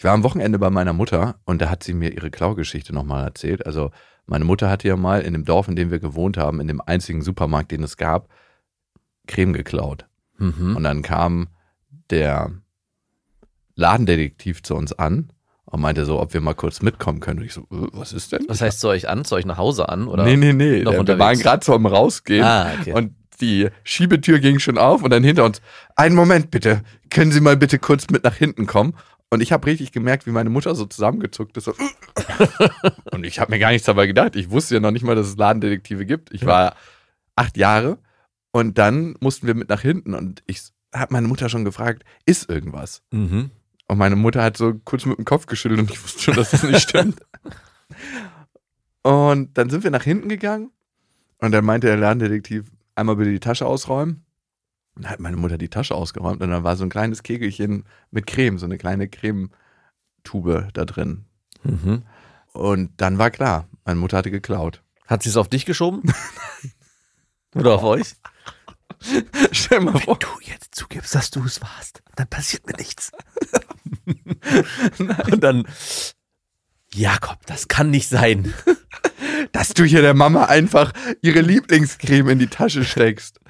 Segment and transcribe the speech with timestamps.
[0.00, 3.22] Ich war am Wochenende bei meiner Mutter und da hat sie mir ihre Klaugeschichte nochmal
[3.22, 3.66] erzählt.
[3.66, 3.90] Also
[4.24, 6.80] meine Mutter hatte ja mal in dem Dorf, in dem wir gewohnt haben, in dem
[6.80, 8.30] einzigen Supermarkt, den es gab,
[9.26, 10.06] Creme geklaut.
[10.38, 10.74] Mhm.
[10.74, 11.48] Und dann kam
[12.08, 12.50] der
[13.74, 15.34] Ladendetektiv zu uns an
[15.66, 17.40] und meinte so, ob wir mal kurz mitkommen können.
[17.40, 18.46] Und ich so, äh, was ist denn?
[18.48, 19.26] Was heißt zu euch an?
[19.26, 20.08] Zu euch nach Hause an?
[20.08, 20.24] Oder?
[20.24, 20.82] nee, nee, nee.
[20.82, 22.94] noch Der, wir waren gerade so am Rausgehen Ah, okay.
[22.94, 25.60] und die Schiebetür ging schon auf und dann hinter uns,
[25.94, 26.80] einen Moment bitte,
[27.10, 28.94] können Sie mal bitte kurz mit nach hinten kommen?
[29.30, 31.64] Und ich habe richtig gemerkt, wie meine Mutter so zusammengezuckt ist.
[31.64, 31.74] So.
[33.12, 34.34] und ich habe mir gar nichts dabei gedacht.
[34.34, 36.34] Ich wusste ja noch nicht mal, dass es Ladendetektive gibt.
[36.34, 36.74] Ich war
[37.36, 37.98] acht Jahre
[38.50, 42.50] und dann mussten wir mit nach hinten und ich habe meine Mutter schon gefragt, ist
[42.50, 43.02] irgendwas?
[43.12, 43.50] Mhm.
[43.86, 46.50] Und meine Mutter hat so kurz mit dem Kopf geschüttelt und ich wusste schon, dass
[46.50, 47.20] das nicht stimmt.
[49.02, 50.70] Und dann sind wir nach hinten gegangen
[51.38, 54.24] und dann meinte der Ladendetektiv, einmal bitte die Tasche ausräumen.
[54.94, 57.84] Und dann hat meine Mutter die Tasche ausgeräumt und dann war so ein kleines Kegelchen
[58.10, 61.24] mit Creme, so eine kleine Cremetube da drin.
[61.62, 62.02] Mhm.
[62.52, 64.82] Und dann war klar, meine Mutter hatte geklaut.
[65.06, 66.02] Hat sie es auf dich geschoben?
[67.54, 68.14] Oder auf euch?
[69.52, 70.18] Stell mal vor.
[70.18, 73.12] du jetzt zugibst, dass du es warst, dann passiert mir nichts.
[74.98, 75.66] Und dann,
[76.92, 78.52] Jakob, das kann nicht sein.
[79.52, 83.40] dass du hier der Mama einfach ihre Lieblingscreme in die Tasche steckst.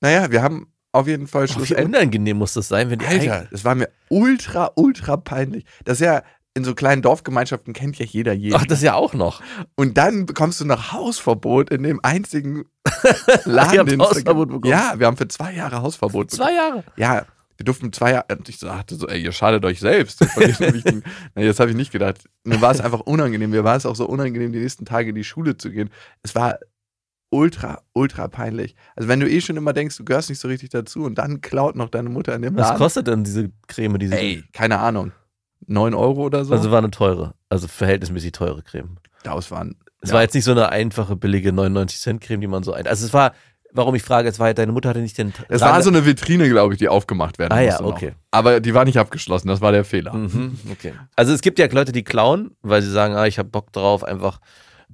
[0.00, 3.48] Naja, wir haben auf jeden Fall Oh, wie unangenehm muss das sein, wenn die Alter,
[3.50, 5.64] das war mir ultra, ultra peinlich.
[5.84, 6.22] Das ist ja
[6.54, 8.56] in so kleinen Dorfgemeinschaften kennt ja jeder jeden.
[8.56, 9.42] Ach, das ja auch noch.
[9.74, 12.64] Und dann bekommst du noch Hausverbot in dem einzigen
[13.44, 14.70] Laden, den Hausverbot bekommen?
[14.72, 16.48] Ja, wir haben für zwei Jahre Hausverbot bekommen.
[16.48, 16.84] Zwei Jahre.
[16.96, 17.26] Ja,
[17.58, 18.24] wir durften zwei Jahre.
[18.34, 20.24] Und ich sagte so, ey, ihr schadet euch selbst.
[21.34, 22.24] Na, das habe ich nicht gedacht.
[22.44, 23.50] Mir war es einfach unangenehm.
[23.50, 25.90] Mir war es auch so unangenehm, die nächsten Tage in die Schule zu gehen.
[26.22, 26.58] Es war
[27.30, 28.74] ultra, ultra peinlich.
[28.94, 31.40] Also wenn du eh schon immer denkst, du gehörst nicht so richtig dazu und dann
[31.40, 32.78] klaut noch deine Mutter in dem Was Laden.
[32.78, 33.98] kostet denn diese Creme?
[33.98, 35.12] Diese Ey, keine Ahnung.
[35.66, 36.52] 9 Euro oder so?
[36.54, 38.96] Also war eine teure, also verhältnismäßig teure Creme.
[39.22, 39.76] Daraus waren.
[40.00, 40.14] Es ja.
[40.14, 42.86] war jetzt nicht so eine einfache, billige 99 Cent Creme, die man so ein.
[42.86, 43.32] Also es war,
[43.72, 45.32] warum ich frage, es war deine Mutter hatte nicht den.
[45.48, 47.92] Es war so eine Vitrine, glaube ich, die aufgemacht werden Ah ja, musste noch.
[47.94, 48.12] okay.
[48.30, 50.12] Aber die war nicht abgeschlossen, das war der Fehler.
[50.12, 50.92] Mhm, okay.
[51.16, 54.04] Also es gibt ja Leute, die klauen, weil sie sagen, ah, ich habe Bock drauf,
[54.04, 54.40] einfach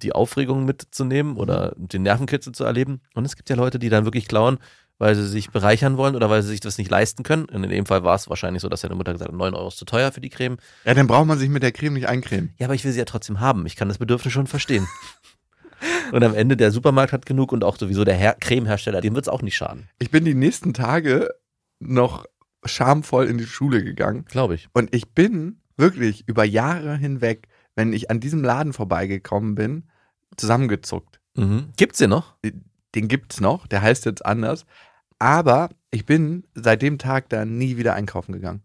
[0.03, 3.01] die Aufregung mitzunehmen oder den Nervenkitzel zu erleben.
[3.15, 4.59] Und es gibt ja Leute, die dann wirklich klauen,
[4.99, 7.47] weil sie sich bereichern wollen oder weil sie sich das nicht leisten können.
[7.47, 9.69] Und in dem Fall war es wahrscheinlich so, dass seine Mutter gesagt hat, 9 Euro
[9.69, 10.59] ist zu teuer für die Creme.
[10.85, 12.55] Ja, dann braucht man sich mit der Creme nicht eincremen.
[12.59, 13.67] Ja, aber ich will sie ja trotzdem haben.
[13.67, 14.87] Ich kann das Bedürfnis schon verstehen.
[16.13, 19.25] und am Ende der Supermarkt hat genug und auch sowieso der Her Cremehersteller, dem wird
[19.25, 19.89] es auch nicht schaden.
[19.99, 21.31] Ich bin die nächsten Tage
[21.81, 22.27] noch
[22.65, 24.25] schamvoll in die Schule gegangen.
[24.27, 24.69] Glaube ich.
[24.73, 29.85] Und ich bin wirklich über Jahre hinweg, wenn ich an diesem Laden vorbeigekommen bin,
[30.37, 31.21] zusammengezuckt.
[31.37, 31.73] Mhm.
[31.77, 32.35] Gibt's den noch?
[32.95, 34.67] Den gibt's noch, der heißt jetzt anders.
[35.19, 38.63] Aber ich bin seit dem Tag da nie wieder einkaufen gegangen.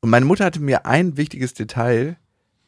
[0.00, 2.16] Und meine Mutter hatte mir ein wichtiges Detail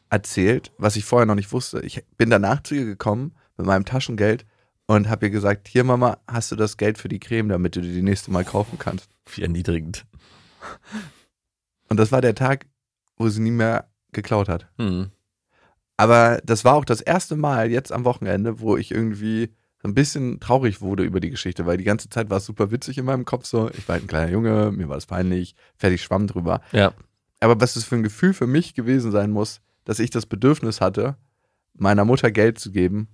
[0.09, 1.81] erzählt, was ich vorher noch nicht wusste.
[1.81, 4.45] Ich bin danach zu ihr gekommen mit meinem Taschengeld
[4.87, 7.81] und habe ihr gesagt, hier Mama, hast du das Geld für die Creme, damit du
[7.81, 9.09] dir die nächste Mal kaufen kannst.
[9.33, 10.05] Wie erniedrigend.
[11.89, 12.67] Und das war der Tag,
[13.17, 14.69] wo sie nie mehr geklaut hat.
[14.79, 15.11] Hm.
[16.01, 19.51] Aber das war auch das erste Mal jetzt am Wochenende, wo ich irgendwie
[19.83, 22.71] so ein bisschen traurig wurde über die Geschichte, weil die ganze Zeit war es super
[22.71, 23.71] witzig in meinem Kopf so.
[23.77, 26.61] Ich war halt ein kleiner Junge, mir war es peinlich, fertig schwamm drüber.
[26.73, 26.93] Ja.
[27.41, 30.81] Aber was das für ein Gefühl für mich gewesen sein muss, dass ich das Bedürfnis
[30.81, 31.17] hatte,
[31.75, 33.09] meiner Mutter Geld zu geben,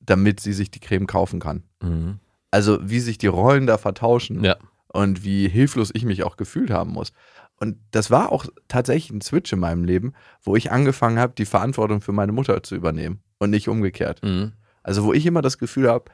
[0.00, 1.62] damit sie sich die Creme kaufen kann.
[1.82, 2.18] Mhm.
[2.50, 4.56] Also wie sich die Rollen da vertauschen Ja.
[4.92, 7.12] und wie hilflos ich mich auch gefühlt haben muss.
[7.60, 11.44] Und das war auch tatsächlich ein Switch in meinem Leben, wo ich angefangen habe, die
[11.44, 14.22] Verantwortung für meine Mutter zu übernehmen und nicht umgekehrt.
[14.22, 14.52] Mhm.
[14.82, 16.06] Also wo ich immer das Gefühl habe,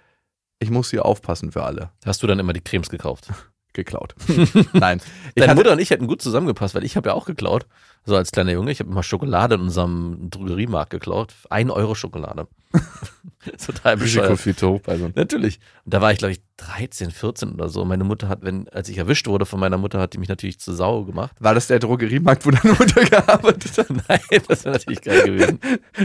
[0.58, 1.90] ich muss hier aufpassen für alle.
[2.04, 3.28] Hast du dann immer die Cremes gekauft?
[3.74, 4.14] Geklaut.
[4.72, 5.00] Nein.
[5.34, 7.66] Deine hatte, Mutter und ich hätten gut zusammengepasst, weil ich habe ja auch geklaut.
[8.04, 8.70] So als kleiner Junge.
[8.70, 11.34] Ich habe immer Schokolade in unserem Drogeriemarkt geklaut.
[11.50, 12.46] Ein Euro Schokolade.
[13.66, 14.40] Total Risiko bescheuert.
[14.40, 15.58] viel zu hoch bei so einem- Natürlich.
[15.84, 17.84] Und da war ich, glaube ich, 13, 14 oder so.
[17.84, 20.58] Meine Mutter hat, wenn, als ich erwischt wurde von meiner Mutter, hat die mich natürlich
[20.60, 21.36] zu Sau gemacht.
[21.40, 23.86] War das der Drogeriemarkt, wo deine Mutter gearbeitet hat?
[24.08, 25.58] Nein, das wäre natürlich geil gewesen.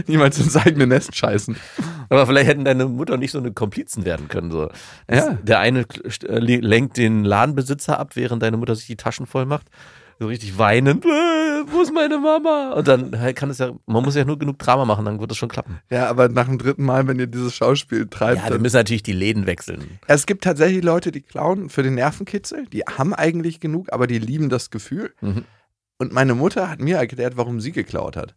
[0.06, 1.56] Niemals ins eigene Nest scheißen.
[2.10, 4.50] Aber vielleicht hätten deine Mutter nicht so eine Komplizen werden können.
[4.50, 4.68] So.
[5.10, 5.32] Ja.
[5.42, 5.86] Der eine
[6.26, 9.68] äh, lenkt den Ladenbesitzer ab, während deine Mutter sich die Taschen voll macht.
[10.20, 12.72] So richtig weinend, äh, wo ist meine Mama?
[12.72, 15.38] Und dann kann es ja, man muss ja nur genug Drama machen, dann wird es
[15.38, 15.78] schon klappen.
[15.88, 18.76] Ja, aber nach dem dritten Mal, wenn ihr dieses Schauspiel treibt, Ja, wir dann müssen
[18.76, 19.98] natürlich die Läden wechseln.
[20.06, 22.66] Es gibt tatsächlich Leute, die klauen für den Nervenkitzel.
[22.66, 25.14] Die haben eigentlich genug, aber die lieben das Gefühl.
[25.22, 25.44] Mhm.
[25.96, 28.34] Und meine Mutter hat mir erklärt, warum sie geklaut hat.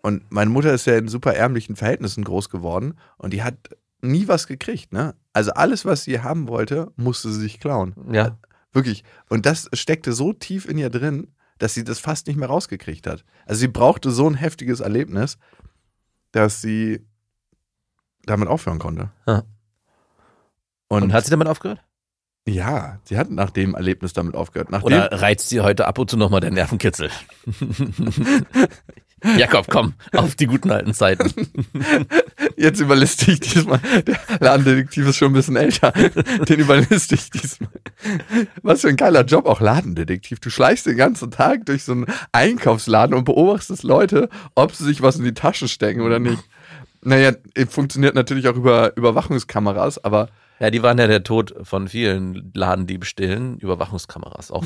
[0.00, 3.56] Und meine Mutter ist ja in super ärmlichen Verhältnissen groß geworden und die hat
[4.00, 4.92] nie was gekriegt.
[4.94, 5.14] Ne?
[5.34, 7.94] Also alles, was sie haben wollte, musste sie sich klauen.
[8.10, 8.38] Ja.
[8.76, 9.04] Wirklich.
[9.30, 13.06] Und das steckte so tief in ihr drin, dass sie das fast nicht mehr rausgekriegt
[13.06, 13.24] hat.
[13.46, 15.38] Also sie brauchte so ein heftiges Erlebnis,
[16.30, 17.00] dass sie
[18.26, 19.10] damit aufhören konnte.
[19.26, 19.44] Ja.
[20.88, 21.82] Und, Und hat sie damit aufgehört?
[22.48, 24.70] ja, sie hat nach dem Erlebnis damit aufgehört.
[24.70, 27.10] Nach Oder reizt sie heute ab und zu nochmal der Nervenkitzel?
[29.36, 31.32] Jakob, komm, auf die guten alten Zeiten.
[32.56, 33.80] jetzt überliste ich diesmal.
[34.06, 35.92] Der Ladendetektiv ist schon ein bisschen älter.
[36.48, 37.70] Den überliste ich diesmal.
[38.62, 40.40] Was für ein geiler Job, auch Ladendetektiv.
[40.40, 45.02] Du schleichst den ganzen Tag durch so einen Einkaufsladen und beobachtest Leute, ob sie sich
[45.02, 46.42] was in die Tasche stecken oder nicht.
[47.02, 47.32] Naja,
[47.68, 50.28] funktioniert natürlich auch über Überwachungskameras, aber
[50.58, 54.50] Ja, die waren ja der Tod von vielen Ladendiebstählen, Überwachungskameras.
[54.50, 54.64] Auch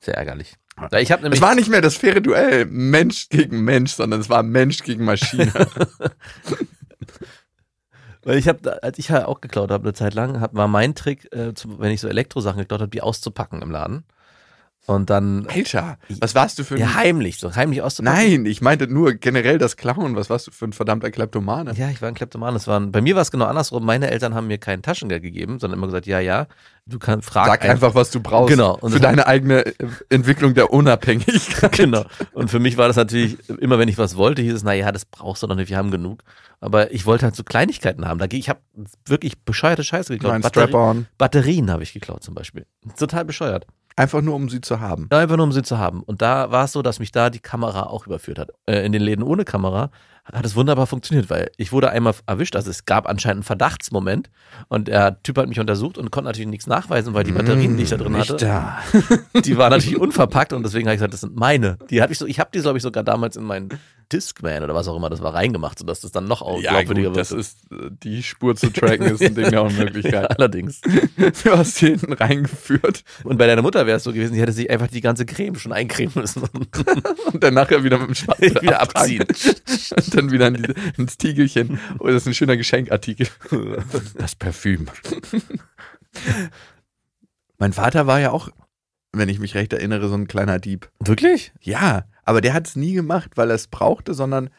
[0.00, 0.56] sehr ärgerlich.
[0.98, 4.30] Ich habe nämlich es war nicht mehr das faire Duell Mensch gegen Mensch, sondern es
[4.30, 5.52] war Mensch gegen Maschine.
[8.22, 10.94] Weil ich habe, als ich halt auch geklaut habe eine Zeit lang, hab, war mein
[10.94, 14.04] Trick, äh, zu, wenn ich so Elektrosachen geklaut habe, die auszupacken im Laden.
[14.90, 16.80] Und dann Alter, was warst du für ein...
[16.80, 18.18] ja, heimlich, so heimlich auszupacken.
[18.18, 20.16] Nein, ich meinte nur generell das Klauen.
[20.16, 21.74] Was warst du für ein verdammter Kleptomane?
[21.74, 22.54] Ja, ich war ein Kleptoman.
[22.54, 23.84] Das waren, bei mir war es genau andersrum.
[23.86, 26.48] Meine Eltern haben mir kein Taschengeld gegeben, sondern immer gesagt, ja, ja,
[26.86, 28.50] du kannst frag Sag einfach, was du brauchst.
[28.50, 28.78] Genau.
[28.80, 29.72] Und für deine eigene äh,
[30.08, 31.70] Entwicklung der Unabhängigkeit.
[31.80, 32.04] Genau.
[32.32, 34.90] Und für mich war das natürlich, immer wenn ich was wollte, hieß es, na ja,
[34.90, 36.22] das brauchst du noch nicht, wir haben genug.
[36.58, 38.20] Aber ich wollte halt so Kleinigkeiten haben.
[38.32, 38.60] Ich habe
[39.06, 40.42] wirklich bescheuerte Scheiße geklaut.
[40.42, 41.04] Batterie-.
[41.16, 42.66] Batterien habe ich geklaut zum Beispiel.
[42.98, 43.66] Total bescheuert.
[43.96, 45.08] Einfach nur, um sie zu haben.
[45.12, 46.02] Ja, Einfach nur, um sie zu haben.
[46.02, 48.50] Und da war es so, dass mich da die Kamera auch überführt hat.
[48.66, 49.90] Äh, in den Läden ohne Kamera
[50.24, 52.54] hat es wunderbar funktioniert, weil ich wurde einmal erwischt.
[52.56, 54.30] Also es gab anscheinend einen Verdachtsmoment
[54.68, 57.82] und der Typ hat mich untersucht und konnte natürlich nichts nachweisen, weil die Batterien, die
[57.82, 58.78] ich da drin hatte, da.
[59.44, 61.78] die waren natürlich unverpackt und deswegen habe ich gesagt, das sind meine.
[61.90, 63.70] Die habe ich so, ich habe die, glaube ich, sogar damals in meinen
[64.12, 67.18] Discman oder was auch immer das war reingemacht, sodass das dann noch Ja, glaubwürdiger gut,
[67.18, 70.30] das ist, äh, die Spur zu tracken ist ein Ding Ja, Unmöglichkeit.
[70.38, 70.80] allerdings.
[71.44, 74.52] Du hast sie hinten reingeführt Und bei deiner Mutter wäre es so gewesen, die hätte
[74.52, 76.42] sich einfach die ganze Creme schon eincremen müssen.
[77.32, 79.24] und dann nachher wieder mit dem Schwanz Wieder abziehen.
[79.96, 81.78] Und dann wieder in die, ins Tiegelchen.
[81.98, 83.28] Oh, das ist ein schöner Geschenkartikel.
[84.16, 84.86] Das Parfüm.
[87.58, 88.48] mein Vater war ja auch,
[89.12, 90.90] wenn ich mich recht erinnere, so ein kleiner Dieb.
[91.00, 91.52] Wirklich?
[91.60, 94.50] Ja, aber der hat es nie gemacht, weil er es brauchte, sondern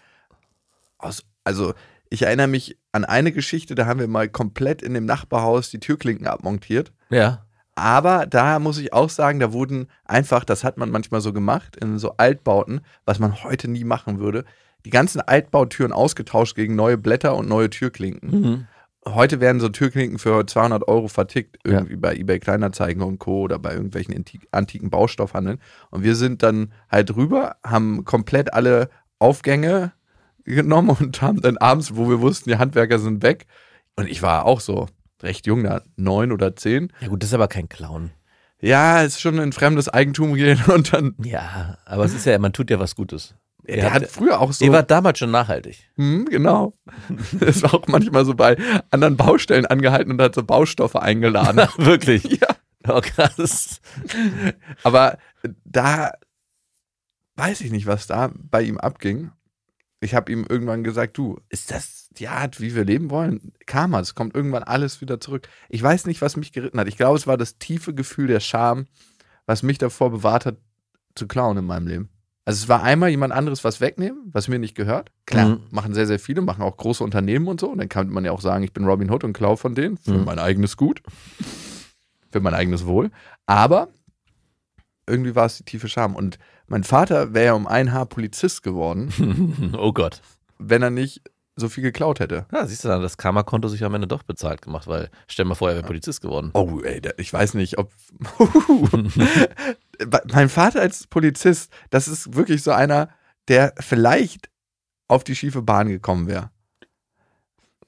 [0.98, 1.74] aus, also
[2.10, 5.80] ich erinnere mich an eine Geschichte, da haben wir mal komplett in dem Nachbarhaus die
[5.80, 6.92] Türklinken abmontiert.
[7.10, 7.46] Ja.
[7.76, 11.78] Aber da muss ich auch sagen, da wurden einfach, das hat man manchmal so gemacht,
[11.78, 14.44] in so Altbauten, was man heute nie machen würde,
[14.84, 18.30] die ganzen Altbautüren ausgetauscht gegen neue Blätter und neue Türklinken.
[18.30, 18.68] Mhm.
[19.08, 23.42] Heute werden so Türklinken für 200 Euro vertickt, irgendwie bei eBay Kleinanzeigen und Co.
[23.42, 25.60] oder bei irgendwelchen antik- antiken Baustoffhandeln.
[25.90, 29.94] Und wir sind dann halt rüber, haben komplett alle Aufgänge
[30.44, 33.48] genommen und haben dann abends, wo wir wussten, die Handwerker sind weg.
[33.96, 34.88] Und ich war auch so
[35.24, 36.92] recht jung, da neun oder zehn.
[37.02, 38.12] Ja gut, das ist aber kein Clown.
[38.60, 41.16] Ja, es ist schon in fremdes Eigentum gehen und dann.
[41.24, 43.34] Ja, aber es ist ja, man tut ja was Gutes.
[43.66, 44.66] Er hat früher auch so.
[44.66, 45.90] Ihr wart damals schon nachhaltig.
[45.96, 46.74] Hm, genau.
[47.40, 48.58] Es war auch manchmal so bei
[48.90, 51.68] anderen Baustellen angehalten und hat so Baustoffe eingeladen.
[51.78, 52.24] Wirklich?
[52.24, 52.48] ja.
[52.88, 53.80] Oh, krass.
[54.84, 55.18] Aber
[55.64, 56.12] da
[57.36, 59.32] weiß ich nicht, was da bei ihm abging.
[60.00, 63.54] Ich habe ihm irgendwann gesagt, du, ist das die Art, wie wir leben wollen?
[63.68, 65.48] Karma, es kommt irgendwann alles wieder zurück.
[65.70, 66.88] Ich weiß nicht, was mich geritten hat.
[66.88, 68.88] Ich glaube, es war das tiefe Gefühl der Scham,
[69.46, 70.58] was mich davor bewahrt hat,
[71.14, 72.10] zu klauen in meinem Leben.
[72.44, 75.12] Also es war einmal jemand anderes was wegnehmen, was mir nicht gehört.
[75.28, 75.62] Klar, Mhm.
[75.70, 77.70] machen sehr, sehr viele, machen auch große Unternehmen und so.
[77.70, 79.98] Und dann kann man ja auch sagen, ich bin Robin Hood und klau von denen
[79.98, 80.26] für Mhm.
[80.26, 81.04] mein eigenes Gut,
[82.32, 83.12] für mein eigenes Wohl.
[83.46, 83.90] Aber
[85.08, 86.16] irgendwie war es die tiefe Scham.
[86.16, 90.22] Und mein Vater wäre ja um ein Haar Polizist geworden, oh Gott.
[90.58, 91.22] wenn er nicht
[91.58, 92.46] so viel geklaut hätte.
[92.52, 95.54] Ja, siehst du dann, das Karma-Konto sich am Ende doch bezahlt gemacht, weil stell mal
[95.54, 96.50] vor, er wäre Polizist geworden.
[96.54, 97.92] Oh, ey, ich weiß nicht, ob.
[100.32, 103.10] mein Vater als Polizist, das ist wirklich so einer,
[103.48, 104.50] der vielleicht
[105.08, 106.52] auf die schiefe Bahn gekommen wäre.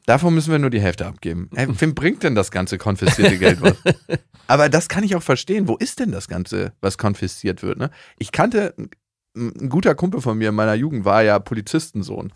[0.06, 1.50] Davon müssen wir nur die Hälfte abgeben.
[1.56, 3.78] Ey, wem bringt denn das ganze konfiszierte Geld was?
[4.48, 5.68] Aber das kann ich auch verstehen.
[5.70, 7.78] Wo ist denn das Ganze, was konfisziert wird?
[7.80, 7.90] Ne?
[8.18, 8.76] Ich kannte,
[9.36, 12.34] ein, guter Kumpel von mir in meiner Jugend war ja Polizistensohn.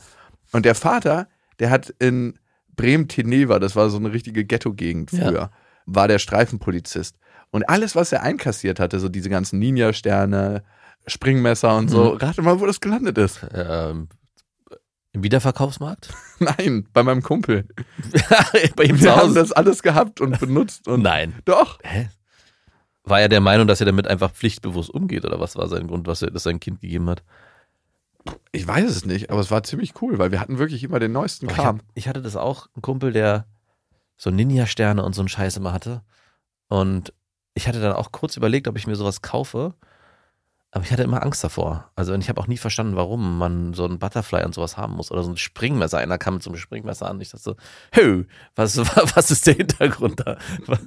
[0.53, 1.27] Und der Vater,
[1.60, 2.39] der hat in
[2.77, 5.27] Bremen-Teneva, das war so eine richtige Ghetto-Gegend Ja.
[5.27, 5.51] früher,
[5.86, 7.17] war der Streifenpolizist.
[7.51, 10.63] Und alles, was er einkassiert hatte, so diese ganzen Ninja-Sterne,
[11.08, 12.18] Springmesser und so, Mhm.
[12.18, 13.39] rate mal, wo das gelandet ist.
[13.54, 14.10] Ähm,
[15.13, 16.13] Im Wiederverkaufsmarkt?
[16.39, 17.66] Nein, bei meinem Kumpel.
[18.75, 21.34] Bei ihm Wir zu haben das alles gehabt und benutzt und Nein.
[21.46, 21.80] doch.
[21.84, 22.10] Hä?
[23.04, 26.08] War er der Meinung, dass er damit einfach pflichtbewusst umgeht oder was war sein Grund,
[26.08, 27.24] was er das sein Kind gegeben hat?
[28.51, 31.13] Ich weiß es nicht, aber es war ziemlich cool, weil wir hatten wirklich immer den
[31.13, 31.77] neuesten Aber ich, Kram.
[31.77, 33.46] hab, ich hatte das auch, ein Kumpel, der
[34.18, 36.01] so Ninja-Sterne und so einen Scheiß immer hatte.
[36.68, 37.13] Und
[37.58, 39.74] ich hatte dann auch kurz überlegt, ob ich mir sowas kaufe.
[40.72, 41.90] Aber ich hatte immer Angst davor.
[41.96, 45.12] Also ich habe auch nie verstanden, warum man so ein Butterfly und sowas haben muss.
[45.12, 45.98] Oder so ein Springmesser.
[45.98, 47.20] Einer kam einem Springmesser an.
[47.20, 47.56] Ich dachte so,
[47.94, 48.78] hö, was,
[49.16, 50.38] was ist der Hintergrund da?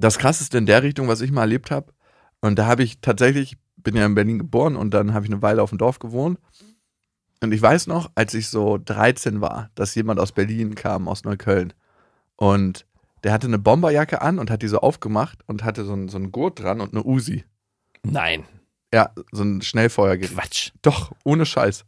[0.00, 1.92] Das krasseste in der Richtung, was ich mal erlebt habe,
[2.40, 5.42] und da habe ich tatsächlich, bin ja in Berlin geboren und dann habe ich eine
[5.42, 6.38] Weile auf dem Dorf gewohnt.
[7.42, 11.24] Und ich weiß noch, als ich so 13 war, dass jemand aus Berlin kam, aus
[11.24, 11.72] Neukölln.
[12.36, 12.86] Und
[13.24, 16.16] der hatte eine Bomberjacke an und hat die so aufgemacht und hatte so einen, so
[16.16, 17.44] einen Gurt dran und eine Uzi.
[18.04, 18.44] Nein,
[18.92, 20.34] Ja, so ein Schnellfeuergerät.
[20.34, 20.70] Quatsch.
[20.82, 21.84] Doch, ohne Scheiß.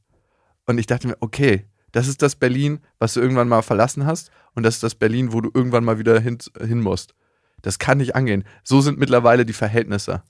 [0.67, 4.31] Und ich dachte mir, okay, das ist das Berlin, was du irgendwann mal verlassen hast.
[4.55, 7.15] Und das ist das Berlin, wo du irgendwann mal wieder hin, hin musst.
[7.63, 8.45] Das kann nicht angehen.
[8.63, 10.23] So sind mittlerweile die Verhältnisse.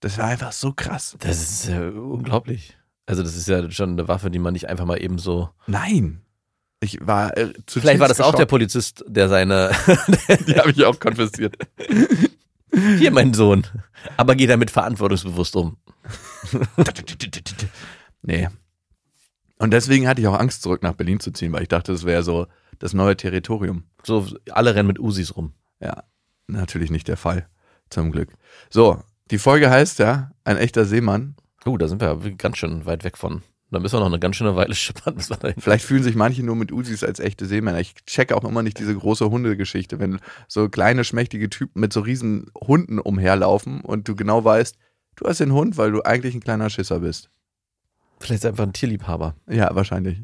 [0.00, 1.16] Das war einfach so krass.
[1.20, 2.76] Das ist äh, unglaublich.
[3.06, 5.50] Also das ist ja schon eine Waffe, die man nicht einfach mal eben so.
[5.66, 6.22] Nein.
[6.80, 8.50] Ich war äh, Vielleicht war das auch der geschockt.
[8.50, 9.70] Polizist, der seine.
[10.46, 11.56] Die habe ich auch konfisziert.
[12.98, 13.66] Hier, mein Sohn.
[14.16, 15.78] Aber geht damit verantwortungsbewusst um.
[18.22, 18.48] nee.
[19.58, 22.04] Und deswegen hatte ich auch Angst, zurück nach Berlin zu ziehen, weil ich dachte, das
[22.04, 22.46] wäre so
[22.78, 23.84] das neue Territorium.
[24.04, 25.54] So, alle rennen mit Usis rum.
[25.80, 26.04] Ja,
[26.46, 27.48] natürlich nicht der Fall.
[27.88, 28.32] Zum Glück.
[28.68, 31.36] So, die Folge heißt ja, ein echter Seemann.
[31.64, 33.42] Uh, da sind wir ja ganz schön weit weg von.
[33.76, 35.18] Da müssen wir noch eine ganz schöne Weile schippern.
[35.58, 37.78] Vielleicht fühlen sich manche nur mit Usis als echte Seemänner.
[37.78, 40.18] Ich checke auch immer nicht diese große Hundegeschichte, wenn
[40.48, 44.78] so kleine, schmächtige Typen mit so riesen Hunden umherlaufen und du genau weißt,
[45.16, 47.28] du hast den Hund, weil du eigentlich ein kleiner Schisser bist.
[48.18, 49.34] Vielleicht ist er einfach ein Tierliebhaber.
[49.46, 50.22] Ja, wahrscheinlich.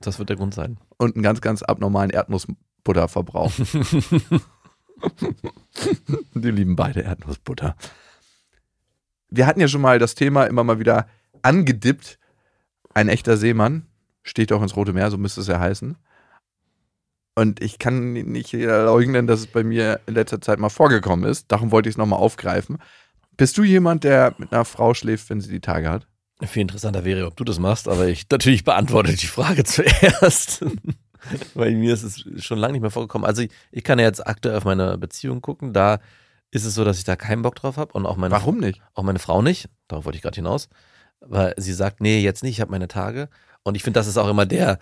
[0.00, 0.78] Das wird der Grund sein.
[0.96, 3.52] Und einen ganz, ganz abnormalen Erdnussbutterverbrauch.
[6.34, 7.76] Die lieben beide Erdnussbutter.
[9.28, 11.08] Wir hatten ja schon mal das Thema immer mal wieder
[11.42, 12.18] angedippt.
[12.94, 13.86] Ein echter Seemann
[14.22, 15.96] steht auch ins Rote Meer, so müsste es ja heißen.
[17.36, 21.50] Und ich kann nicht leugnen, dass es bei mir in letzter Zeit mal vorgekommen ist.
[21.50, 22.78] Darum wollte ich es nochmal aufgreifen.
[23.36, 26.06] Bist du jemand, der mit einer Frau schläft, wenn sie die Tage hat?
[26.42, 30.64] Viel interessanter wäre, ob du das machst, aber ich natürlich beantworte die Frage zuerst.
[31.54, 33.26] Weil mir ist es schon lange nicht mehr vorgekommen.
[33.26, 35.72] Also ich, ich kann ja jetzt aktuell auf meine Beziehung gucken.
[35.72, 36.00] Da
[36.50, 38.80] ist es so, dass ich da keinen Bock drauf habe und auch meine, Warum nicht?
[38.94, 39.68] auch meine Frau nicht.
[39.88, 40.68] Darauf wollte ich gerade hinaus.
[41.20, 43.28] Weil sie sagt, nee, jetzt nicht, ich habe meine Tage.
[43.62, 44.78] Und ich finde, das ist auch immer der.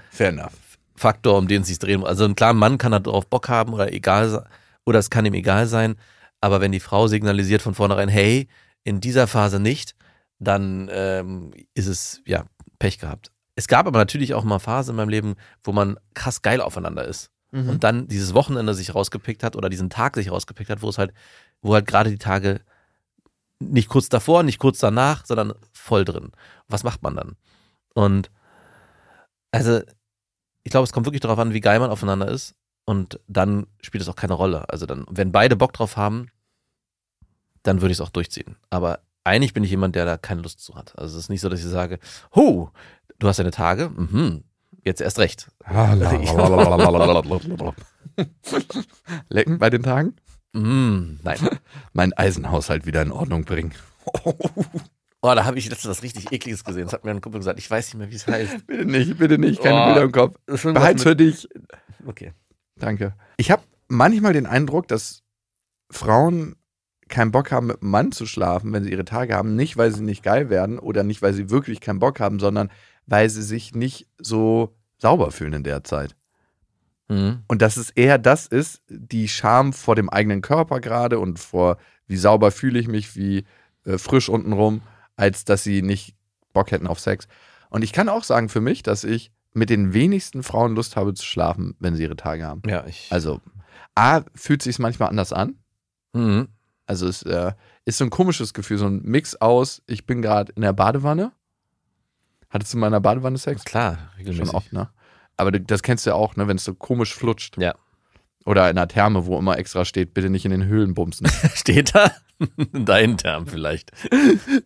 [0.94, 2.08] Faktor, um den es sich drehen muss.
[2.08, 4.46] Also ein klarer Mann kann da drauf Bock haben oder egal
[4.84, 5.96] oder es kann ihm egal sein.
[6.40, 8.48] Aber wenn die Frau signalisiert von vornherein, hey,
[8.84, 9.94] in dieser Phase nicht,
[10.38, 12.44] dann ähm, ist es ja
[12.78, 13.30] Pech gehabt.
[13.56, 17.04] Es gab aber natürlich auch mal Phasen in meinem Leben, wo man krass geil aufeinander
[17.04, 17.30] ist.
[17.50, 17.68] Mhm.
[17.68, 20.98] Und dann dieses Wochenende sich rausgepickt hat oder diesen Tag sich rausgepickt hat, wo es
[20.98, 21.12] halt,
[21.60, 22.60] wo halt gerade die Tage
[23.58, 25.54] nicht kurz davor, nicht kurz danach, sondern
[25.88, 26.32] voll drin.
[26.68, 27.36] Was macht man dann?
[27.94, 28.30] Und
[29.50, 29.80] also,
[30.62, 32.54] ich glaube, es kommt wirklich darauf an, wie geil man aufeinander ist.
[32.84, 34.68] Und dann spielt es auch keine Rolle.
[34.68, 36.30] Also dann, wenn beide Bock drauf haben,
[37.62, 38.56] dann würde ich es auch durchziehen.
[38.70, 40.98] Aber eigentlich bin ich jemand, der da keine Lust zu hat.
[40.98, 41.98] Also es ist nicht so, dass ich sage,
[42.34, 42.68] hu,
[43.18, 44.44] du hast deine Tage, mhm,
[44.84, 45.50] jetzt erst recht.
[49.28, 50.16] Lecken bei den Tagen?
[50.52, 51.38] Mm, nein.
[51.92, 53.74] Mein Eisenhaushalt wieder in Ordnung bringen.
[55.20, 56.84] Oh, da habe ich letztens was richtig ekliges gesehen.
[56.84, 57.58] Das hat mir ein Kumpel gesagt.
[57.58, 58.66] Ich weiß nicht mehr, wie es heißt.
[58.66, 59.86] Bitte nicht, bitte nicht, keine Oh.
[59.86, 60.36] Bilder im Kopf.
[60.46, 61.48] Behalt's für dich.
[62.06, 62.32] Okay.
[62.76, 63.14] Danke.
[63.36, 65.22] Ich habe manchmal den Eindruck, dass
[65.90, 66.54] Frauen
[67.08, 69.56] keinen Bock haben, mit einem Mann zu schlafen, wenn sie ihre Tage haben.
[69.56, 72.70] Nicht, weil sie nicht geil werden oder nicht, weil sie wirklich keinen Bock haben, sondern
[73.06, 76.14] weil sie sich nicht so sauber fühlen in der Zeit.
[77.08, 77.42] Mhm.
[77.48, 81.78] Und dass es eher das ist, die Scham vor dem eigenen Körper gerade und vor,
[82.06, 83.44] wie sauber fühle ich mich, wie
[83.84, 84.82] äh, frisch untenrum,
[85.18, 86.14] als dass sie nicht
[86.54, 87.28] Bock hätten auf Sex.
[87.68, 91.12] Und ich kann auch sagen für mich, dass ich mit den wenigsten Frauen Lust habe
[91.12, 92.62] zu schlafen, wenn sie ihre Tage haben.
[92.66, 93.08] Ja, ich.
[93.10, 93.40] Also,
[93.94, 95.56] A, fühlt sich manchmal anders an.
[96.12, 96.48] Mhm.
[96.86, 97.52] Also es äh,
[97.84, 101.32] ist so ein komisches Gefühl, so ein Mix aus, ich bin gerade in der Badewanne.
[102.48, 103.64] Hattest du mal in der Badewanne Sex?
[103.64, 104.46] Klar, regelmäßig.
[104.46, 104.88] Schon oft, ne?
[105.36, 107.58] Aber das kennst du ja auch, ne, wenn es so komisch flutscht.
[107.58, 107.74] Ja.
[108.44, 111.28] Oder in einer Therme, wo immer extra steht, bitte nicht in den Höhlen bumsen.
[111.54, 112.10] Steht da?
[112.72, 113.90] In deinen Term vielleicht.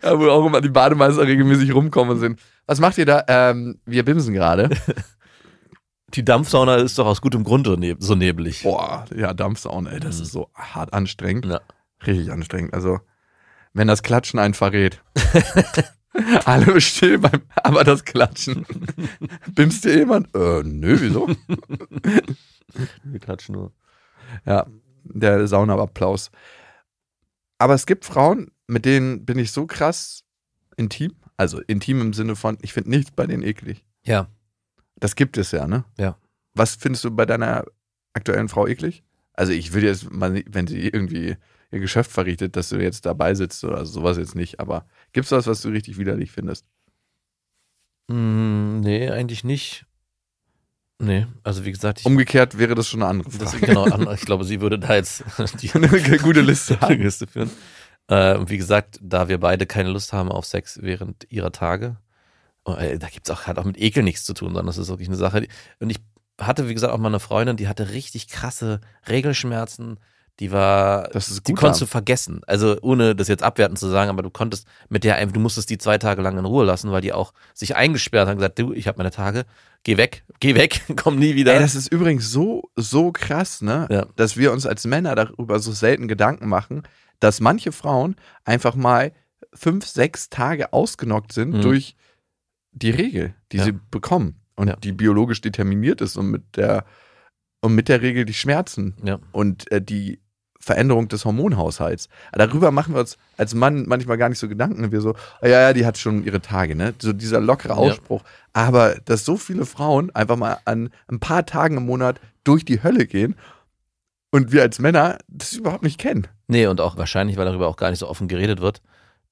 [0.02, 2.38] ja, wo auch immer die Bademeister regelmäßig rumkommen sind.
[2.66, 3.24] Was macht ihr da?
[3.28, 4.70] Ähm, wir bimsen gerade.
[6.14, 7.66] Die Dampfsauna ist doch aus gutem Grund
[7.98, 8.62] so neblig.
[8.64, 10.22] Boah, ja, Dampfsauna, ey, das Mhm.
[10.24, 11.46] ist so hart anstrengend.
[11.46, 11.60] Ja.
[12.06, 12.74] Richtig anstrengend.
[12.74, 13.00] Also,
[13.72, 15.00] wenn das Klatschen einen verrät.
[16.44, 18.66] Alle still beim, aber das Klatschen.
[19.54, 20.34] Bimst dir jemand?
[20.34, 21.30] Äh, nö, wieso?
[23.04, 23.72] Wir klatschen nur.
[24.44, 24.66] Ja,
[25.04, 26.30] der Saunaapplaus.
[27.58, 30.24] Aber es gibt Frauen, mit denen bin ich so krass
[30.76, 31.14] intim.
[31.36, 33.84] Also intim im Sinne von, ich finde nichts bei denen eklig.
[34.04, 34.28] Ja.
[34.96, 35.84] Das gibt es ja, ne?
[35.98, 36.16] Ja.
[36.54, 37.64] Was findest du bei deiner
[38.14, 39.02] aktuellen Frau eklig?
[39.32, 41.36] Also ich will jetzt mal, wenn sie irgendwie
[41.70, 44.60] ihr Geschäft verrichtet, dass du jetzt dabei sitzt oder sowas jetzt nicht.
[44.60, 46.66] Aber gibt es was, was du richtig widerlich findest?
[48.08, 49.86] Mm, nee, eigentlich nicht.
[51.04, 53.66] Nee, also wie gesagt, ich, Umgekehrt wäre das schon eine andere das, Frage.
[53.66, 55.24] genau, an- ich glaube, sie würde da jetzt
[55.60, 56.94] die Eine gute Liste haben.
[57.02, 57.50] Liste führen.
[58.08, 61.96] Äh, und wie gesagt, da wir beide keine Lust haben auf Sex während ihrer Tage,
[62.66, 64.88] äh, da gibt es auch, hat auch mit Ekel nichts zu tun, sondern das ist
[64.88, 65.40] wirklich eine Sache.
[65.42, 65.48] Die,
[65.80, 65.98] und ich
[66.40, 69.98] hatte, wie gesagt, auch mal eine Freundin, die hatte richtig krasse Regelschmerzen.
[70.40, 72.40] Die war, Das ist die konntest du vergessen.
[72.46, 75.68] Also ohne das jetzt abwertend zu sagen, aber du konntest mit der einfach, du musstest
[75.70, 78.58] die zwei Tage lang in Ruhe lassen, weil die auch sich eingesperrt haben und gesagt,
[78.58, 79.44] du, ich habe meine Tage,
[79.84, 81.52] geh weg, geh weg, komm nie wieder.
[81.54, 83.86] Ey, das ist übrigens so, so krass, ne?
[83.90, 84.06] Ja.
[84.16, 86.82] Dass wir uns als Männer darüber so selten Gedanken machen,
[87.20, 89.12] dass manche Frauen einfach mal
[89.54, 91.60] fünf, sechs Tage ausgenockt sind Mhm.
[91.62, 91.94] durch
[92.72, 93.64] die Regel, die Ja.
[93.64, 94.76] sie bekommen und Ja.
[94.76, 96.86] die biologisch determiniert ist und mit der
[97.64, 98.96] und mit der Regel die Schmerzen
[99.30, 100.18] und äh, die
[100.64, 102.08] Veränderung des Hormonhaushalts.
[102.32, 104.92] Darüber machen wir uns als Mann manchmal gar nicht so Gedanken.
[104.92, 106.94] Wir so, ah, ja, ja, die hat schon ihre Tage, ne?
[107.02, 107.78] So dieser lockere Ja.
[107.78, 108.22] Ausspruch.
[108.52, 112.80] Aber dass so viele Frauen einfach mal an ein paar Tagen im Monat durch die
[112.82, 113.34] Hölle gehen
[114.30, 116.28] und wir als Männer das überhaupt nicht kennen.
[116.46, 118.82] Nee, und auch wahrscheinlich, weil darüber auch gar nicht so offen geredet wird,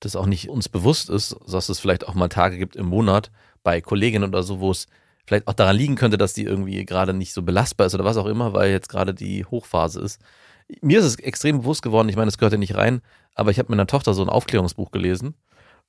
[0.01, 3.31] dass auch nicht uns bewusst ist, dass es vielleicht auch mal Tage gibt im Monat
[3.63, 4.89] bei Kolleginnen oder so, wo es
[5.27, 8.17] vielleicht auch daran liegen könnte, dass die irgendwie gerade nicht so belastbar ist oder was
[8.17, 10.21] auch immer, weil jetzt gerade die Hochphase ist.
[10.81, 13.01] Mir ist es extrem bewusst geworden, ich meine, es gehört ja nicht rein,
[13.35, 15.35] aber ich habe mit meiner Tochter so ein Aufklärungsbuch gelesen.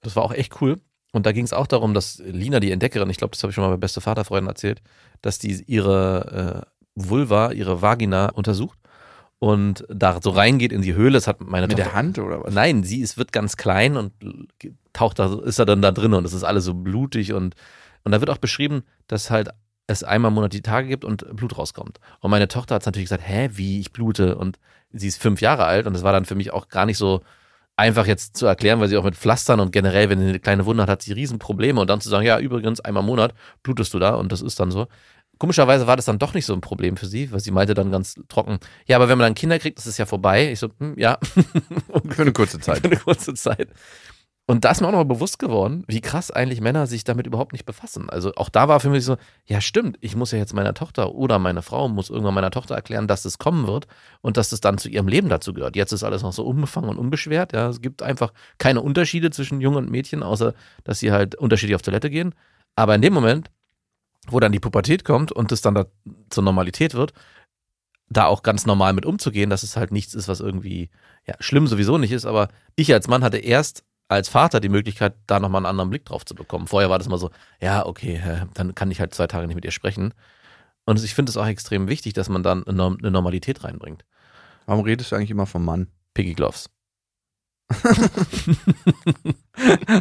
[0.01, 0.79] Das war auch echt cool.
[1.11, 3.55] Und da ging es auch darum, dass Lina, die Entdeckerin, ich glaube, das habe ich
[3.55, 4.81] schon mal bei beste Vaterfreunden erzählt,
[5.21, 8.77] dass die ihre äh, Vulva, ihre Vagina untersucht
[9.39, 11.13] und da so reingeht in die Höhle.
[11.13, 12.53] Das hat meine Mit Tochter der Hand oder was?
[12.53, 14.13] Nein, sie ist, wird ganz klein und
[14.93, 17.55] taucht da, ist er dann da drin und es ist alles so blutig und,
[18.03, 19.49] und da wird auch beschrieben, dass halt
[19.91, 21.99] es einmal im Monat die Tage gibt und Blut rauskommt.
[22.19, 24.37] Und meine Tochter hat natürlich gesagt, hä, wie, ich blute?
[24.37, 24.59] Und
[24.91, 27.21] sie ist fünf Jahre alt und das war dann für mich auch gar nicht so
[27.77, 30.65] einfach jetzt zu erklären, weil sie auch mit Pflastern und generell, wenn sie eine kleine
[30.65, 33.93] Wunde hat, hat sie Riesenprobleme und dann zu sagen, ja, übrigens, einmal im Monat blutest
[33.93, 34.87] du da und das ist dann so.
[35.39, 37.91] Komischerweise war das dann doch nicht so ein Problem für sie, weil sie meinte dann
[37.91, 40.51] ganz trocken, ja, aber wenn man dann Kinder kriegt, ist es ja vorbei.
[40.51, 41.17] Ich so, hm, ja,
[42.09, 42.79] Für eine kurze Zeit.
[42.79, 43.69] für eine kurze Zeit.
[44.51, 47.25] Und da ist mir auch noch mal bewusst geworden, wie krass eigentlich Männer sich damit
[47.25, 48.09] überhaupt nicht befassen.
[48.09, 51.15] Also auch da war für mich so, ja stimmt, ich muss ja jetzt meiner Tochter
[51.15, 53.87] oder meine Frau muss irgendwann meiner Tochter erklären, dass es kommen wird
[54.19, 55.77] und dass es dann zu ihrem Leben dazu gehört.
[55.77, 57.53] Jetzt ist alles noch so unbefangen und unbeschwert.
[57.53, 61.75] Ja, es gibt einfach keine Unterschiede zwischen Jungen und Mädchen, außer dass sie halt unterschiedlich
[61.75, 62.35] auf Toilette gehen.
[62.75, 63.49] Aber in dem Moment,
[64.27, 65.85] wo dann die Pubertät kommt und es dann da
[66.29, 67.13] zur Normalität wird,
[68.09, 70.89] da auch ganz normal mit umzugehen, dass es halt nichts ist, was irgendwie
[71.25, 75.15] ja, schlimm sowieso nicht ist, aber ich als Mann hatte erst als Vater die Möglichkeit,
[75.25, 76.67] da nochmal einen anderen Blick drauf zu bekommen.
[76.67, 78.21] Vorher war das mal so, ja, okay,
[78.53, 80.13] dann kann ich halt zwei Tage nicht mit ihr sprechen.
[80.85, 84.03] Und ich finde es auch extrem wichtig, dass man dann eine Normalität reinbringt.
[84.65, 85.87] Warum redest du eigentlich immer vom Mann?
[86.13, 86.69] Piggy Gloves.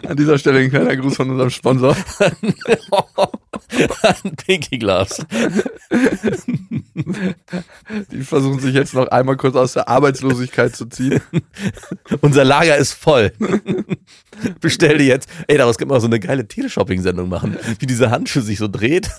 [0.09, 1.96] An dieser Stelle ein kleiner Gruß von unserem Sponsor.
[4.47, 5.25] Piggy Gloves.
[8.13, 11.21] Die versuchen sich jetzt noch einmal kurz aus der Arbeitslosigkeit zu ziehen.
[12.21, 13.33] Unser Lager ist voll.
[14.61, 15.29] Bestell dir jetzt.
[15.49, 18.69] Ey, daraus könnte man auch so eine geile Teleshopping-Sendung machen, wie diese Handschuhe sich so
[18.69, 19.11] dreht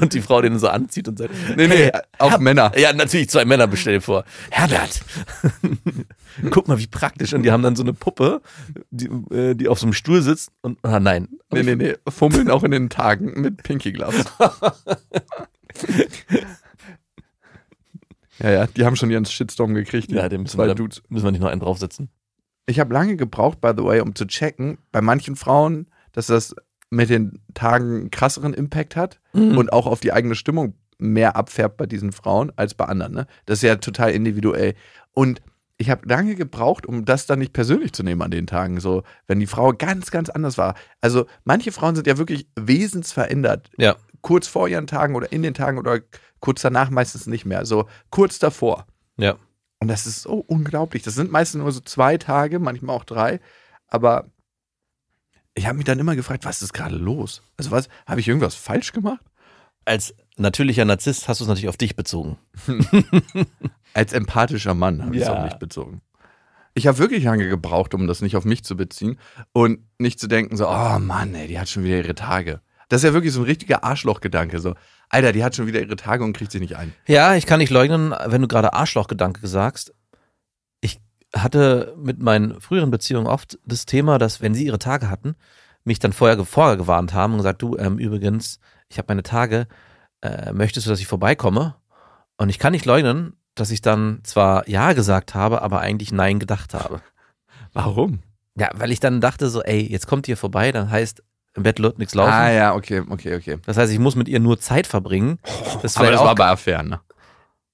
[0.00, 2.72] und die Frau den so anzieht und sagt: Nee, nee, auch Herr- Männer.
[2.76, 4.24] Ja, natürlich zwei Männer bestell vor.
[4.50, 5.00] Herbert,
[6.50, 7.32] guck mal, wie praktisch.
[7.34, 8.40] Und die haben dann so eine Puppe,
[8.90, 11.28] die, äh, die auf so einem Stuhl sitzt und, ah, nein.
[11.52, 11.94] Nee, nee, nee.
[12.08, 14.24] Fummeln auch in den Tagen mit Pinky Gloves.
[18.38, 20.10] ja, ja, die haben schon ihren Shitstorm gekriegt.
[20.12, 21.02] Ja, dem müssen zwei wir, Dudes.
[21.08, 22.10] müssen wir nicht noch einen draufsetzen.
[22.66, 26.54] Ich habe lange gebraucht, by the way, um zu checken, bei manchen Frauen, dass das
[26.90, 29.56] mit den Tagen einen krasseren Impact hat Mhm.
[29.58, 33.12] und auch auf die eigene Stimmung mehr abfärbt bei diesen Frauen als bei anderen.
[33.12, 33.26] Ne?
[33.44, 34.74] Das ist ja total individuell.
[35.12, 35.42] Und
[35.78, 39.02] ich habe lange gebraucht, um das dann nicht persönlich zu nehmen an den Tagen, so
[39.26, 40.74] wenn die Frau ganz, ganz anders war.
[41.00, 43.70] Also manche Frauen sind ja wirklich wesensverändert.
[43.76, 43.96] Ja.
[44.22, 46.00] Kurz vor ihren Tagen oder in den Tagen oder
[46.40, 47.66] kurz danach meistens nicht mehr.
[47.66, 48.86] So kurz davor.
[49.18, 49.36] Ja.
[49.78, 51.02] Und das ist so unglaublich.
[51.02, 53.40] Das sind meistens nur so zwei Tage, manchmal auch drei.
[53.86, 54.30] Aber
[55.54, 57.42] ich habe mich dann immer gefragt, was ist gerade los?
[57.58, 59.24] Also was, habe ich irgendwas falsch gemacht?
[59.84, 62.38] Als natürlicher Narzisst hast du es natürlich auf dich bezogen.
[63.96, 65.34] Als empathischer Mann habe ich es Ja.
[65.34, 66.02] auf mich bezogen.
[66.74, 69.18] Ich habe wirklich lange gebraucht, um das nicht auf mich zu beziehen
[69.54, 72.60] und nicht zu denken so, oh Mann, ey, die hat schon wieder ihre Tage.
[72.90, 74.74] Das ist ja wirklich so ein richtiger Arschlochgedanke, so,
[75.08, 76.92] Alter, die hat schon wieder ihre Tage und kriegt sie nicht ein.
[77.06, 79.94] Ja, ich kann nicht leugnen, wenn du gerade Arschlochgedanke sagst.
[80.82, 81.00] Ich
[81.34, 85.36] hatte mit meinen früheren Beziehungen oft das Thema, dass wenn sie ihre Tage hatten,
[85.84, 89.66] mich dann vorher, vorher gewarnt haben und gesagt, du, ähm, übrigens, ich habe meine Tage,
[90.20, 91.76] äh, möchtest du, dass ich vorbeikomme?
[92.36, 96.38] Und ich kann nicht leugnen, dass ich dann zwar Ja gesagt habe, aber eigentlich Nein
[96.38, 97.00] gedacht habe.
[97.72, 98.20] Warum?
[98.56, 101.22] Ja, weil ich dann dachte so, ey, jetzt kommt ihr vorbei, dann heißt
[101.54, 102.32] im Bett wird nichts laufen.
[102.32, 103.58] Ah ja, okay, okay, okay.
[103.64, 105.38] Das heißt, ich muss mit ihr nur Zeit verbringen.
[105.82, 107.00] Das Aber das war bei Affären, ne?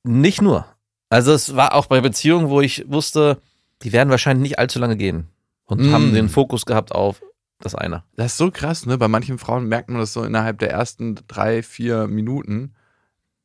[0.05, 0.67] Nicht nur.
[1.09, 3.39] Also es war auch bei Beziehungen, wo ich wusste,
[3.83, 5.29] die werden wahrscheinlich nicht allzu lange gehen.
[5.67, 5.93] Und Mm.
[5.93, 7.23] haben den Fokus gehabt auf
[7.61, 8.03] das eine.
[8.17, 8.99] Das ist so krass, ne?
[8.99, 12.75] Bei manchen Frauen merkt man das so innerhalb der ersten drei, vier Minuten.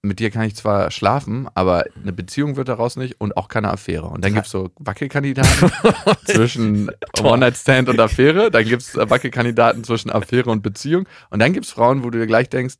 [0.03, 3.69] Mit dir kann ich zwar schlafen, aber eine Beziehung wird daraus nicht und auch keine
[3.69, 4.07] Affäre.
[4.07, 5.71] Und dann gibt's so Wackelkandidaten
[6.25, 8.51] zwischen One-Night-Stand und Affäre.
[8.51, 11.07] Dann gibt's Wackelkandidaten zwischen Affäre und Beziehung.
[11.29, 12.75] Und dann gibt's Frauen, wo du dir gleich denkst,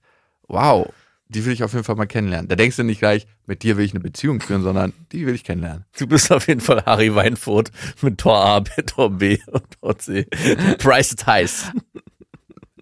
[0.47, 0.87] wow,
[1.29, 2.47] die will ich auf jeden Fall mal kennenlernen.
[2.47, 5.35] Da denkst du nicht gleich, mit dir will ich eine Beziehung führen, sondern die will
[5.35, 5.85] ich kennenlernen.
[5.97, 10.27] Du bist auf jeden Fall Harry Weinfurt mit Tor A, Tor B und Tor C.
[10.77, 11.71] Price is heiß.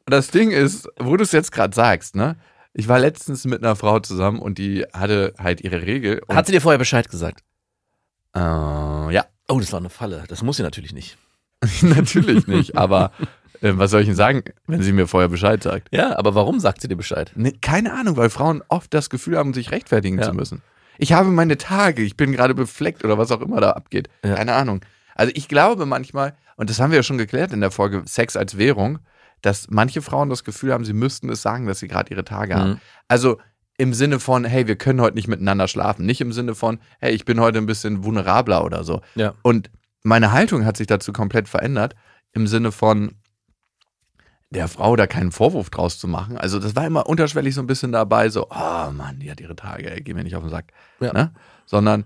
[0.06, 2.36] Das Ding ist, wo du es jetzt gerade sagst, ne?
[2.78, 6.22] Ich war letztens mit einer Frau zusammen und die hatte halt ihre Regel.
[6.30, 7.44] Hat sie dir vorher Bescheid gesagt?
[8.36, 10.24] äh, ja, Oh, das war eine Falle.
[10.28, 11.18] Das muss sie natürlich nicht.
[11.82, 12.76] natürlich nicht.
[12.78, 13.12] Aber
[13.62, 15.88] äh, was soll ich denn sagen, wenn sie mir vorher Bescheid sagt?
[15.92, 17.32] Ja, aber warum sagt sie dir Bescheid?
[17.36, 20.26] Ne, keine Ahnung, weil Frauen oft das Gefühl haben, sich rechtfertigen Ja.
[20.26, 20.62] zu müssen.
[20.98, 24.10] Ich habe meine Tage, ich bin gerade befleckt oder was auch immer da abgeht.
[24.24, 24.36] Ja.
[24.36, 24.82] Keine Ahnung.
[25.14, 28.36] Also ich glaube manchmal, und das haben wir ja schon geklärt in der Folge Sex
[28.36, 29.00] als Währung,
[29.42, 32.56] dass manche Frauen das Gefühl haben, sie müssten es sagen, dass sie gerade ihre Tage
[32.56, 32.72] haben.
[32.72, 32.80] Mhm.
[33.08, 33.40] Also
[33.78, 36.06] im Sinne von, hey, wir können heute nicht miteinander schlafen.
[36.06, 39.02] Nicht im Sinne von, hey, ich bin heute ein bisschen vulnerabler oder so.
[39.16, 39.34] Ja.
[39.42, 39.70] Und
[40.04, 41.96] meine Haltung hat sich dazu komplett verändert.
[42.32, 43.16] Im Sinne von,
[44.52, 46.38] der Frau da keinen Vorwurf draus zu machen.
[46.38, 49.56] Also das war immer unterschwellig so ein bisschen dabei, so, oh Mann, die hat ihre
[49.56, 50.72] Tage, ey, geh mir nicht auf den Sack.
[51.00, 51.14] Ja.
[51.14, 51.34] Ne?
[51.66, 52.06] Sondern,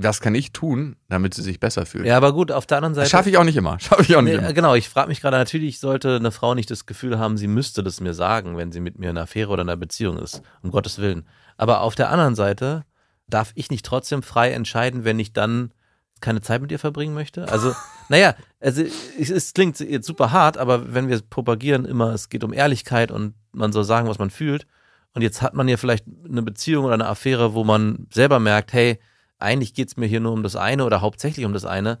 [0.00, 2.06] was kann ich tun, damit sie sich besser fühlt?
[2.06, 3.10] Ja, aber gut, auf der anderen Seite.
[3.10, 3.78] schaffe ich auch nicht immer.
[3.80, 4.52] Schaffe ich auch nicht Nee, immer.
[4.52, 7.82] genau, ich frage mich gerade, natürlich sollte eine Frau nicht das Gefühl haben, sie müsste
[7.82, 10.42] das mir sagen, wenn sie mit mir in einer Affäre oder in einer Beziehung ist,
[10.62, 11.26] um Gottes Willen.
[11.56, 12.84] Aber auf der anderen Seite
[13.26, 15.72] darf ich nicht trotzdem frei entscheiden, wenn ich dann
[16.20, 17.48] keine Zeit mit ihr verbringen möchte?
[17.48, 17.74] Also,
[18.08, 22.44] naja, also es, es klingt jetzt super hart, aber wenn wir propagieren immer, es geht
[22.44, 24.66] um Ehrlichkeit und man soll sagen, was man fühlt.
[25.14, 28.72] Und jetzt hat man ja vielleicht eine Beziehung oder eine Affäre, wo man selber merkt,
[28.72, 28.98] hey,
[29.38, 31.98] eigentlich geht's mir hier nur um das eine oder hauptsächlich um das eine.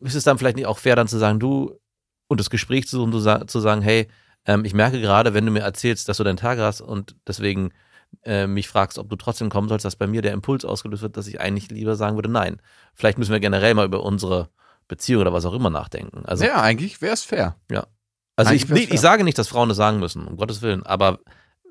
[0.00, 1.78] Ist es dann vielleicht nicht auch fair, dann zu sagen, du,
[2.28, 3.12] und das Gespräch zu suchen,
[3.48, 4.08] zu sagen, hey,
[4.44, 7.72] ähm, ich merke gerade, wenn du mir erzählst, dass du deinen Tag hast und deswegen
[8.24, 11.16] äh, mich fragst, ob du trotzdem kommen sollst, dass bei mir der Impuls ausgelöst wird,
[11.16, 12.60] dass ich eigentlich lieber sagen würde, nein.
[12.94, 14.48] Vielleicht müssen wir generell mal über unsere
[14.88, 16.24] Beziehung oder was auch immer nachdenken.
[16.24, 17.56] Also, ja, eigentlich wäre es fair.
[18.36, 21.18] also eigentlich ich, ich sage nicht, dass Frauen das sagen müssen, um Gottes Willen, aber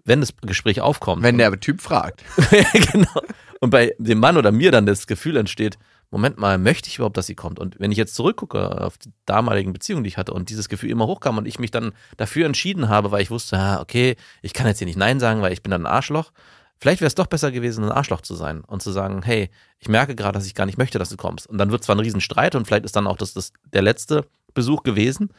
[0.06, 1.24] wenn das Gespräch aufkommt.
[1.24, 2.24] Wenn der Typ fragt.
[2.92, 3.22] genau.
[3.60, 5.78] Und bei dem Mann oder mir dann das Gefühl entsteht,
[6.12, 7.60] Moment mal, möchte ich überhaupt, dass sie kommt?
[7.60, 10.92] Und wenn ich jetzt zurückgucke auf die damaligen Beziehungen, die ich hatte und dieses Gefühl
[10.92, 14.54] immer hochkam und ich mich dann dafür entschieden habe, weil ich wusste, ah, okay, ich
[14.54, 16.32] kann jetzt hier nicht Nein sagen, weil ich bin dann ein Arschloch.
[16.78, 19.88] Vielleicht wäre es doch besser gewesen, ein Arschloch zu sein und zu sagen, hey, ich
[19.88, 21.48] merke gerade, dass ich gar nicht möchte, dass du kommst.
[21.48, 24.28] Und dann wird zwar ein Riesenstreit und vielleicht ist dann auch das, das der letzte
[24.54, 25.30] Besuch gewesen,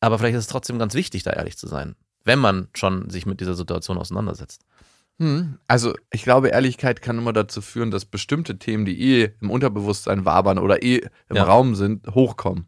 [0.00, 3.26] aber vielleicht ist es trotzdem ganz wichtig, da ehrlich zu sein, wenn man schon sich
[3.26, 4.62] mit dieser Situation auseinandersetzt.
[5.18, 5.58] Hm.
[5.68, 10.24] Also ich glaube, Ehrlichkeit kann immer dazu führen, dass bestimmte Themen, die eh im Unterbewusstsein
[10.24, 11.44] wabern oder eh im Ja.
[11.44, 12.66] Raum sind, hochkommen.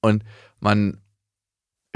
[0.00, 0.24] Und
[0.58, 0.98] man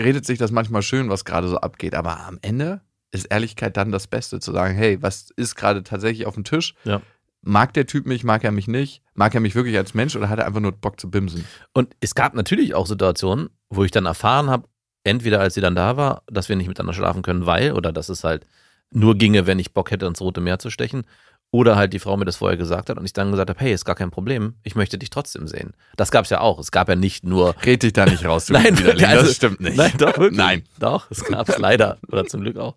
[0.00, 2.80] redet sich das manchmal schön, was gerade so abgeht, aber am Ende
[3.12, 6.74] ist Ehrlichkeit dann das Beste, zu sagen, hey, was ist gerade tatsächlich auf dem Tisch?
[6.84, 7.02] Ja.
[7.42, 9.02] Mag der Typ mich, mag er mich nicht?
[9.14, 11.44] Mag er mich wirklich als Mensch oder hat er einfach nur Bock zu bimsen?
[11.72, 14.68] Und es gab natürlich auch Situationen, wo ich dann erfahren habe,
[15.04, 18.08] entweder als sie dann da war, dass wir nicht miteinander schlafen können, weil, oder dass
[18.08, 18.46] es halt
[18.90, 21.04] nur ginge, wenn ich Bock hätte, ins Rote Meer zu stechen,
[21.52, 23.72] oder halt die Frau mir das vorher gesagt hat und ich dann gesagt habe, hey,
[23.72, 25.72] ist gar kein Problem, ich möchte dich trotzdem sehen.
[25.96, 26.60] Das gab es ja auch.
[26.60, 27.56] Es gab ja nicht nur.
[27.64, 29.76] Red dich da nicht raus, du Nein, Widerling, also- das stimmt nicht.
[29.76, 30.38] Nein, doch, wirklich.
[30.38, 30.62] Nein.
[30.78, 31.98] Doch, es gab es leider.
[32.08, 32.76] Oder zum Glück auch.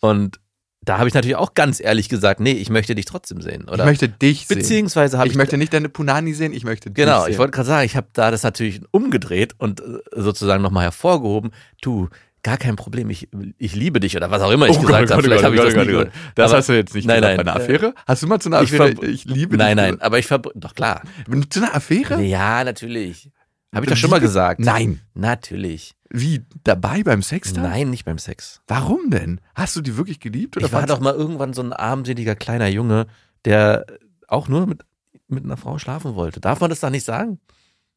[0.00, 0.40] Und
[0.82, 3.64] da habe ich natürlich auch ganz ehrlich gesagt, nee, ich möchte dich trotzdem sehen.
[3.68, 4.58] Oder ich möchte dich sehen.
[4.58, 7.32] beziehungsweise habe Ich ich möchte nicht deine Punani sehen, ich möchte dich Genau, sehen.
[7.32, 9.84] ich wollte gerade sagen, ich habe da das natürlich umgedreht und äh,
[10.16, 11.50] sozusagen nochmal hervorgehoben.
[11.82, 12.08] Du,
[12.42, 15.10] gar kein Problem, ich, ich liebe dich oder was auch immer ich Oh gesagt Gott,
[15.10, 15.22] habe.
[15.22, 16.34] Gott, Vielleicht habe ich das Gott, nicht Gott, gehört.
[16.34, 17.94] Das Aber- hast du jetzt nicht nein, nein, bei einer Affäre?
[18.06, 18.88] Hast du mal zu einer ich Affäre?
[18.94, 20.50] verb- Ich, liebe Nein, dich nein, aber ich verbr...
[20.54, 21.02] Doch klar.
[21.50, 22.22] Zu einer Affäre?
[22.22, 23.28] Ja, natürlich.
[23.72, 24.60] Habe ich doch schon mal gesagt.
[24.60, 25.00] Nein.
[25.14, 25.94] Natürlich.
[26.08, 27.62] Wie, dabei beim Sex dann?
[27.64, 28.62] Nein, nicht beim Sex.
[28.66, 29.40] Warum denn?
[29.54, 30.56] Hast du die wirklich geliebt?
[30.56, 33.06] Oder Ich war doch mal irgendwann so ein armseliger kleiner Junge,
[33.44, 33.86] der
[34.26, 34.82] auch nur mit,
[35.28, 36.40] mit einer Frau schlafen wollte.
[36.40, 37.38] Darf man das da nicht sagen?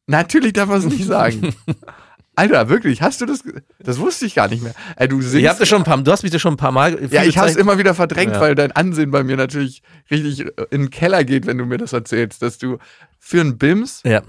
[0.06, 1.54] Natürlich darf man es nicht sagen.
[2.36, 3.44] Alter, wirklich, hast du das?
[3.78, 4.74] Das wusste ich gar nicht mehr.
[4.96, 6.72] Ey, du Ich hab das schon ein paar, du hast mich das schon ein paar
[6.72, 6.98] Mal.
[7.12, 8.40] ja, ich habe es immer wieder verdrängt, Ja.
[8.40, 11.92] weil dein Ansehen bei mir natürlich richtig in den Keller geht, wenn du mir das
[11.92, 12.78] erzählst, dass du
[13.20, 14.22] für einen Bims Ja,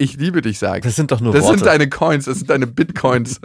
[0.00, 0.86] ich liebe dich sagst.
[0.86, 1.58] das sind doch nur Das Worte.
[1.58, 3.40] sind deine Coins, das sind deine Bitcoins.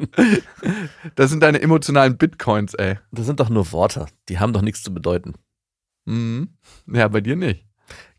[1.15, 2.97] das sind deine emotionalen Bitcoins, ey.
[3.11, 4.05] das sind doch nur Worte.
[4.29, 5.33] Die haben doch nichts zu bedeuten.
[6.05, 6.49] Mhm.
[6.87, 7.65] Ja, bei dir nicht.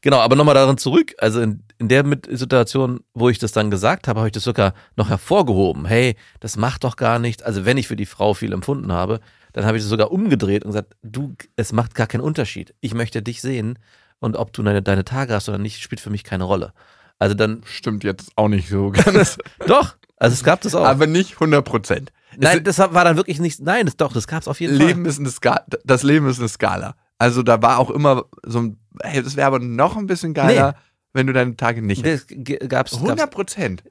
[0.03, 1.15] Genau, aber nochmal daran zurück.
[1.19, 4.75] Also in, in der Situation, wo ich das dann gesagt habe, habe ich das sogar
[4.97, 5.87] noch hervorgehoben.
[5.87, 7.43] Hey, das macht doch gar nichts.
[7.43, 9.21] Also wenn ich für die Frau viel empfunden habe,
[9.55, 12.75] dann habe ich das sogar umgedreht und gesagt, du, es macht gar keinen Unterschied.
[12.81, 13.79] Ich möchte dich sehen
[14.21, 16.73] und ob du deine, deine Tage hast oder nicht, spielt für mich keine Rolle.
[17.19, 19.39] Also dann, Stimmt jetzt auch nicht so ganz.
[19.67, 20.85] doch, also es gab das auch.
[20.85, 22.13] aber nicht 100 Prozent.
[22.37, 25.05] nein, das war dann wirklich nicht, nein, das, doch, das gab es auf jeden Leben
[25.07, 25.65] ist eine Skala.
[25.85, 26.95] Das Leben ist eine Skala.
[27.19, 30.77] Also da war auch immer so ein, hey, das wäre aber noch ein bisschen geiler,
[31.15, 32.13] wenn du deine Tage nicht Fall.
[32.19, 32.27] Das
[32.69, 33.83] gab's, gab's, 100 Prozent.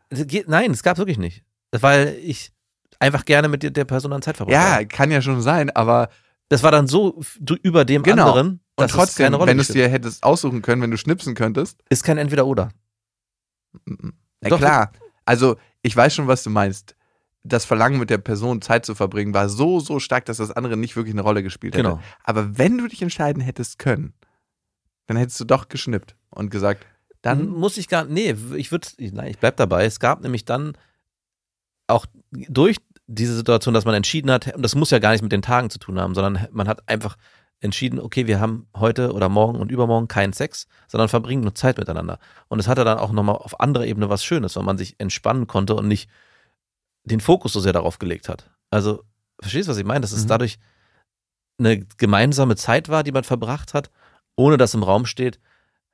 [0.47, 1.43] nein, das gab es wirklich nicht.
[1.71, 2.51] Weil ich
[2.99, 4.81] einfach gerne mit der, der Person an Zeit verbracht habe.
[4.83, 6.09] Ja, kann ja schon sein, aber
[6.49, 7.19] Das war dann so
[7.63, 8.27] über dem Genau.
[8.29, 12.03] anderen, und trotzdem, wenn du es dir hättest aussuchen können, wenn du schnipsen könntest, Ist
[12.03, 12.69] kein Entweder-Oder.
[14.41, 14.57] Ja Doch.
[14.57, 14.91] klar.
[15.25, 16.95] Also ich weiß schon, was du meinst.
[17.43, 20.77] Das Verlangen mit der Person Zeit zu verbringen war so, so stark, dass das andere
[20.77, 21.83] nicht wirklich eine Rolle gespielt hätte.
[21.83, 22.01] Genau.
[22.23, 24.13] Aber wenn du dich entscheiden hättest können,
[25.05, 26.85] dann hättest du doch geschnippt und gesagt,
[27.21, 29.85] Dann dann muss ich gar, nee, ich würde, nein, ich bleib dabei.
[29.85, 30.77] Es gab nämlich dann
[31.87, 35.31] auch durch diese Situation, dass man entschieden hat, und das muss ja gar nicht mit
[35.31, 37.15] den Tagen zu tun haben, sondern man hat einfach
[37.65, 41.77] entschieden, okay, wir haben heute oder morgen und übermorgen keinen Sex, sondern verbringen nur Zeit
[41.77, 42.19] miteinander.
[42.47, 45.47] Und es hatte dann auch nochmal auf anderer Ebene was Schönes, weil man sich entspannen
[45.47, 46.09] konnte und nicht
[47.03, 48.49] den Fokus so sehr darauf gelegt hat.
[48.71, 49.03] Also,
[49.41, 50.01] verstehst du, was ich meine?
[50.01, 50.29] Dass es Mhm.
[50.29, 50.59] dadurch
[51.59, 53.89] eine gemeinsame Zeit war, die man verbracht hat,
[54.35, 55.39] ohne dass im Raum steht,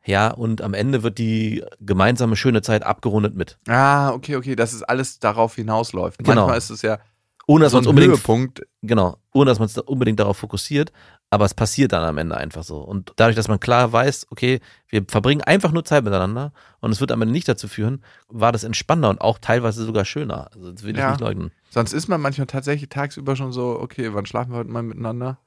[0.03, 3.59] ja, und am Ende wird die gemeinsame schöne Zeit abgerundet mit.
[3.67, 6.17] Ah, okay, okay, dass es alles darauf hinausläuft.
[6.19, 6.33] Genau.
[6.47, 6.97] Manchmal ist es ja
[7.45, 8.61] Ohne dass so man unbedingt, Höhepunkt.
[8.81, 10.91] genau, ohne dass man es unbedingt darauf fokussiert,
[11.31, 12.77] aber es passiert dann am Ende einfach so.
[12.79, 16.99] Und dadurch, dass man klar weiß, okay, wir verbringen einfach nur Zeit miteinander und es
[16.99, 20.49] wird am Ende nicht dazu führen, war das entspannter und auch teilweise sogar schöner.
[20.53, 21.11] Also das will ich Ja.
[21.11, 21.51] nicht leugnen.
[21.69, 25.39] Sonst ist man manchmal tatsächlich tagsüber schon so, okay, wann schlafen wir heute mal miteinander?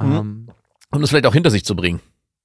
[0.00, 0.12] Mhm.
[0.12, 0.48] Ähm,
[0.90, 2.00] Und es vielleicht auch hinter sich zu bringen.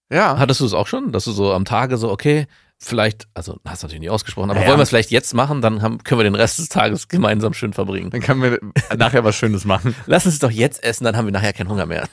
[0.09, 0.37] ja.
[0.37, 2.45] Hattest du es auch schon, dass du so am Tage so, okay,
[2.79, 4.69] vielleicht, also hast du natürlich nicht ausgesprochen, aber Naja.
[4.69, 7.53] wollen wir es vielleicht jetzt machen, dann haben, können wir den Rest des Tages gemeinsam
[7.55, 8.11] schön verbringen.
[8.11, 8.59] Dann können wir
[8.95, 9.95] nachher was Schönes machen.
[10.05, 12.07] Lass uns doch jetzt essen, dann haben wir nachher keinen Hunger mehr.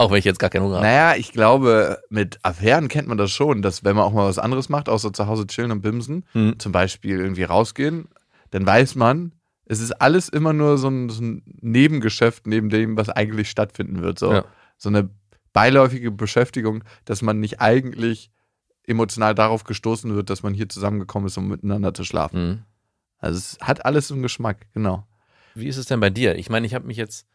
[0.00, 0.86] Auch wenn ich jetzt gar keinen Hunger habe.
[0.86, 4.38] Naja, ich glaube, mit Affären kennt man das schon, dass wenn man auch mal was
[4.38, 6.58] anderes macht, außer zu Hause chillen und bimsen, Mhm.
[6.58, 8.08] zum Beispiel irgendwie rausgehen,
[8.50, 9.32] dann weiß man,
[9.66, 14.02] es ist alles immer nur so ein, so ein Nebengeschäft neben dem, was eigentlich stattfinden
[14.02, 14.18] wird.
[14.18, 14.44] So, Ja.
[14.78, 15.10] so eine
[15.52, 18.30] beiläufige Beschäftigung, dass man nicht eigentlich
[18.86, 22.48] emotional darauf gestoßen wird, dass man hier zusammengekommen ist, um miteinander zu schlafen.
[22.48, 22.62] Mhm.
[23.18, 25.06] Also es hat alles so einen Geschmack, genau.
[25.54, 26.36] Wie ist es denn bei dir?
[26.36, 27.26] Ich meine, ich habe mich jetzt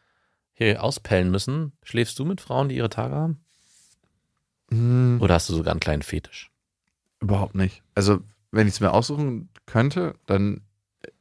[0.56, 1.72] hier auspellen müssen.
[1.82, 3.40] Schläfst du mit Frauen, die ihre Tage haben?
[4.70, 6.50] Hm, Oder hast du sogar einen kleinen Fetisch?
[7.20, 7.82] überhaupt nicht.
[7.94, 10.60] Also, wenn ich es mir aussuchen könnte, dann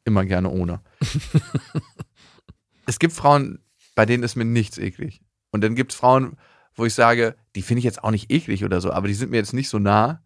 [0.04, 0.82] immer gerne ohne.
[2.86, 3.60] es gibt Frauen,
[3.96, 5.22] bei denen ist mir nichts eklig.
[5.52, 6.38] Und dann gibt es Frauen,
[6.76, 9.32] wo ich sage, die finde ich jetzt auch nicht eklig oder so, aber die sind
[9.32, 10.22] mir jetzt nicht so nah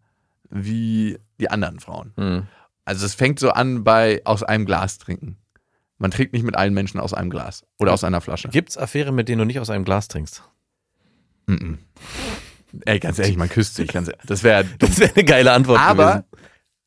[0.50, 2.12] wie die anderen Frauen.
[2.16, 2.46] Mhm.
[2.84, 5.36] Also es fängt so an bei aus einem Glas trinken.
[6.00, 8.48] Man trinkt nicht mit allen Menschen aus einem Glas oder aus einer Flasche.
[8.48, 10.42] Gibt es Affären, mit denen du nicht aus einem Glas trinkst?
[11.46, 11.78] Mhm.
[12.86, 13.92] Ey, ganz ehrlich, man küsst sich.
[13.92, 14.22] Ganz ehrlich.
[14.26, 14.64] Das wäre.
[14.78, 16.24] Das wäre eine geile Antwort Aber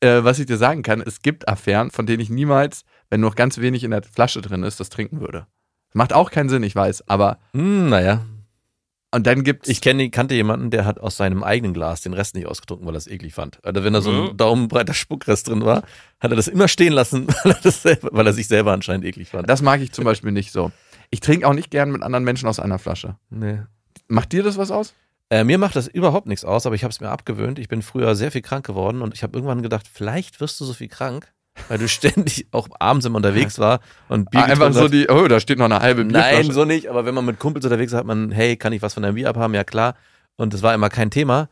[0.00, 3.36] äh, was ich dir sagen kann, es gibt Affären, von denen ich niemals, wenn noch
[3.36, 5.46] ganz wenig in der Flasche drin ist, das trinken würde.
[5.92, 7.08] Macht auch keinen Sinn, ich weiß.
[7.08, 7.38] Aber.
[7.52, 8.24] Hm, naja,
[9.14, 12.34] und dann gibt's ich kenne, kannte jemanden, der hat aus seinem eigenen Glas den Rest
[12.34, 13.58] nicht ausgetrunken, weil er es eklig fand.
[13.64, 14.36] Also wenn da so ein Mhm.
[14.36, 15.82] daumenbreiter Spuckrest drin war,
[16.20, 19.04] hat er das immer stehen lassen, weil er, das selber, weil er sich selber anscheinend
[19.06, 19.48] eklig fand.
[19.48, 20.70] das mag ich zum Beispiel nicht so.
[21.10, 23.16] Ich trinke auch nicht gern mit anderen Menschen aus einer Flasche.
[23.30, 23.60] nee.
[24.06, 24.92] Macht dir das was aus?
[25.30, 27.58] Äh, mir macht das überhaupt nichts aus, aber ich habe es mir abgewöhnt.
[27.58, 30.66] Ich bin früher sehr viel krank geworden und ich habe irgendwann gedacht, vielleicht wirst du
[30.66, 31.32] so viel krank,
[31.68, 35.26] weil du ständig auch abends immer unterwegs war und Bier Ah, einfach so die, oh,
[35.28, 36.42] da steht noch eine halbe Bierflasche.
[36.42, 38.82] Nein, so nicht, aber wenn man mit Kumpels unterwegs ist, hat man, hey, kann ich
[38.82, 39.54] was von deinem Bier abhaben?
[39.54, 39.94] Ja, klar.
[40.36, 41.48] Und das war immer kein Thema.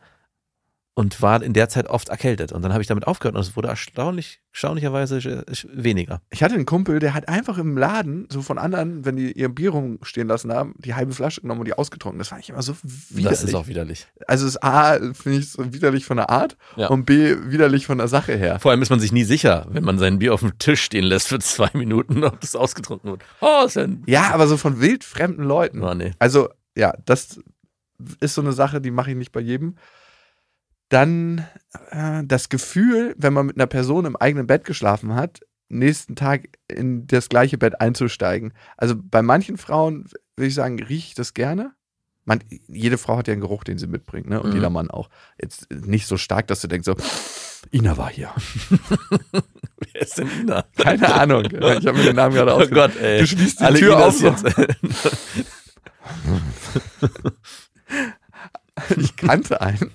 [0.95, 2.51] Und war in der Zeit oft erkältet.
[2.51, 6.21] Und dann habe ich damit aufgehört und es wurde erstaunlich, erstaunlicherweise weniger.
[6.29, 9.49] Ich hatte einen Kumpel, der hat einfach im Laden, so von anderen, wenn die ihr
[9.49, 12.19] Bier rumstehen lassen haben, die halbe Flasche genommen und die ausgetrunken.
[12.19, 12.75] Das fand ich immer so
[13.09, 13.39] widerlich.
[13.39, 14.05] Das ist auch widerlich.
[14.27, 16.89] also es ist A, finde ich so widerlich von der Art Ja.
[16.89, 18.59] und B, widerlich von der Sache her.
[18.59, 21.05] Vor allem ist man sich nie sicher, wenn man sein Bier auf dem Tisch stehen
[21.05, 23.23] lässt für zwei Minuten, ob das ausgetrunken wird.
[23.41, 25.81] Oh, ist ein Ja, aber so von wildfremden Leuten.
[25.83, 26.11] Oh, nee.
[26.19, 27.39] Also, ja, das
[28.19, 29.75] ist so eine Sache, die mache ich nicht bei jedem.
[30.89, 31.47] Dann
[31.91, 36.49] äh, das Gefühl, wenn man mit einer Person im eigenen Bett geschlafen hat, nächsten Tag
[36.67, 38.53] in das gleiche Bett einzusteigen.
[38.77, 41.71] Also bei manchen Frauen würde ich sagen, rieche ich das gerne.
[42.25, 44.41] Man, jede Frau hat ja einen Geruch, den sie mitbringt, ne?
[44.41, 44.55] Und Mhm.
[44.55, 45.09] jeder Mann auch.
[45.41, 46.95] Jetzt nicht so stark, dass du denkst, so,
[47.71, 48.29] Ina war hier.
[49.93, 50.63] Wer ist denn Ina?
[50.77, 51.45] Keine Ahnung.
[51.45, 52.93] Ich habe mir den Namen gerade Oh ausgedacht.
[52.93, 53.19] Gott, ey.
[53.19, 54.43] Du schließt die Alle Tür Inas auf.
[54.43, 54.55] jetzt.
[58.97, 59.91] Ich kannte einen.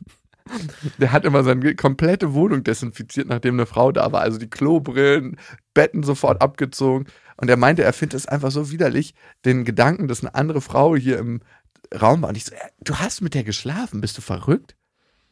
[0.99, 4.21] Der hat immer seine komplette Wohnung desinfiziert, nachdem eine Frau da war.
[4.21, 5.37] Also die Klobrillen,
[5.75, 7.07] Betten sofort abgezogen.
[7.37, 10.97] Und er meinte, er findet es einfach so widerlich, den Gedanken, dass eine andere Frau
[10.97, 11.41] hier im
[12.01, 12.31] Raum war.
[12.31, 14.77] Und ich so, äh, du hast mit der geschlafen, bist du verrückt?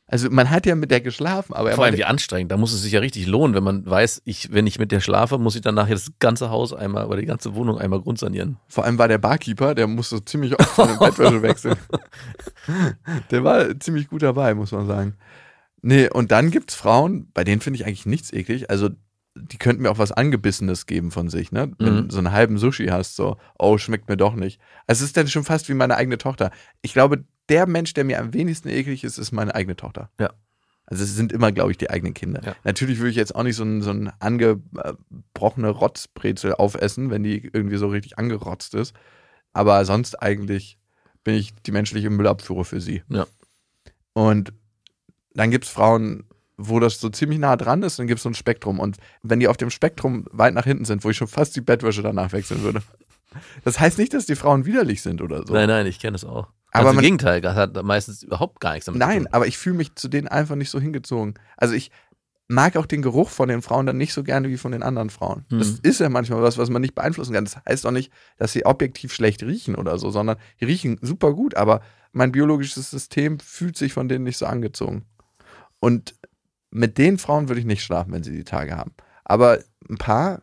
[0.08, 2.52] Also man hat ja mit der geschlafen, aber er Vor allem wie anstrengend.
[2.52, 5.00] Da muss es sich ja richtig lohnen, wenn man weiß, ich, wenn ich mit der
[5.00, 8.56] schlafe, muss ich dann nachher das ganze Haus einmal oder die ganze Wohnung einmal grundsanieren.
[8.68, 11.76] vor allem war der Barkeeper, der musste ziemlich oft seine Bettwäsche wechseln.
[13.30, 15.14] Der war ziemlich gut dabei, muss man sagen.
[15.82, 18.70] Nee, und dann gibt's Frauen, bei denen finde ich eigentlich nichts eklig.
[18.70, 18.90] Also,
[19.36, 21.70] die könnten mir auch was Angebissenes geben von sich, ne?
[21.78, 22.08] Wenn Mhm.
[22.08, 24.60] du so einen halben Sushi hast, so, oh, schmeckt mir doch nicht.
[24.86, 26.50] Also, es ist dann schon fast wie meine eigene Tochter.
[26.80, 30.10] Ich glaube, der Mensch, der mir am wenigsten eklig ist, ist meine eigene Tochter.
[30.18, 30.30] Ja.
[30.86, 32.42] Also, es sind immer, glaube ich, die eigenen Kinder.
[32.44, 32.56] Ja.
[32.62, 37.50] Natürlich würde ich jetzt auch nicht so ein, so ein angebrochene Rotzbrezel aufessen, wenn die
[37.52, 38.94] irgendwie so richtig angerotzt ist.
[39.52, 40.78] Aber sonst eigentlich
[41.24, 43.02] bin ich die menschliche Müllabfuhre für sie.
[43.08, 43.26] Ja.
[44.12, 44.52] Und
[45.34, 46.24] dann gibt es Frauen,
[46.56, 48.80] wo das so ziemlich nah dran ist, dann gibt es so ein Spektrum.
[48.80, 51.60] Und wenn die auf dem Spektrum weit nach hinten sind, wo ich schon fast die
[51.60, 52.82] Bettwäsche danach wechseln würde.
[53.64, 55.52] Das heißt nicht, dass die Frauen widerlich sind oder so.
[55.52, 56.48] Nein, nein, ich kenne das auch.
[56.76, 59.28] Aber Aber im man- Gegenteil, das hat meistens überhaupt gar nichts damit zu Nein, tun.
[59.32, 61.34] aber ich fühle mich zu denen einfach nicht so hingezogen.
[61.56, 61.90] Also ich
[62.48, 65.10] mag auch den Geruch von den Frauen dann nicht so gerne wie von den anderen
[65.10, 65.44] Frauen.
[65.50, 65.78] Das Mhm.
[65.82, 67.44] ist ja manchmal was, was man nicht beeinflussen kann.
[67.44, 71.32] Das heißt auch nicht, dass sie objektiv schlecht riechen oder so, sondern die riechen super
[71.34, 71.80] gut, aber
[72.12, 75.04] mein biologisches System fühlt sich von denen nicht so angezogen.
[75.80, 76.14] Und
[76.70, 78.92] mit den Frauen würde ich nicht schlafen, wenn sie die Tage haben.
[79.24, 79.58] Aber
[79.90, 80.42] ein paar,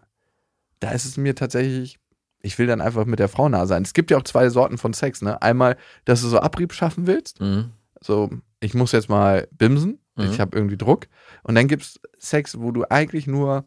[0.81, 1.99] da ist es mir tatsächlich,
[2.43, 3.81] ich will dann einfach mit der Frau nah sein.
[3.81, 5.41] Es gibt ja auch zwei Sorten von Sex, ne?
[5.41, 7.71] Einmal, dass du so Abrieb schaffen willst Mhm.
[8.01, 8.29] so,
[8.59, 10.25] ich muss jetzt mal bimsen, Mhm.
[10.25, 11.07] ich habe irgendwie Druck.
[11.43, 13.65] Und dann gibt es Sex, wo du eigentlich nur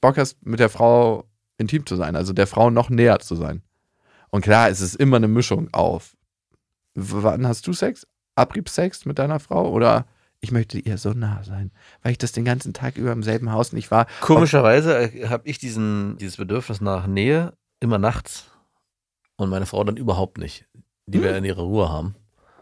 [0.00, 1.24] Bock hast, mit der Frau
[1.58, 3.62] intim zu sein, also der Frau noch näher zu sein.
[4.30, 6.16] Und klar, es ist immer eine Mischung auf.
[6.94, 8.06] Wann hast du Sex?
[8.34, 9.70] Abriebsex mit deiner Frau?
[9.70, 10.06] Oder
[10.40, 11.70] ich möchte ihr so nah sein,
[12.02, 14.06] weil ich das den ganzen Tag über im selben Haus nicht war.
[14.22, 18.50] Komischerweise habe ich diesen, dieses Bedürfnis nach Nähe immer nachts
[19.36, 20.66] und meine Frau dann überhaupt nicht,
[21.06, 21.24] die Hm.
[21.24, 22.14] wir in ihrer Ruhe haben.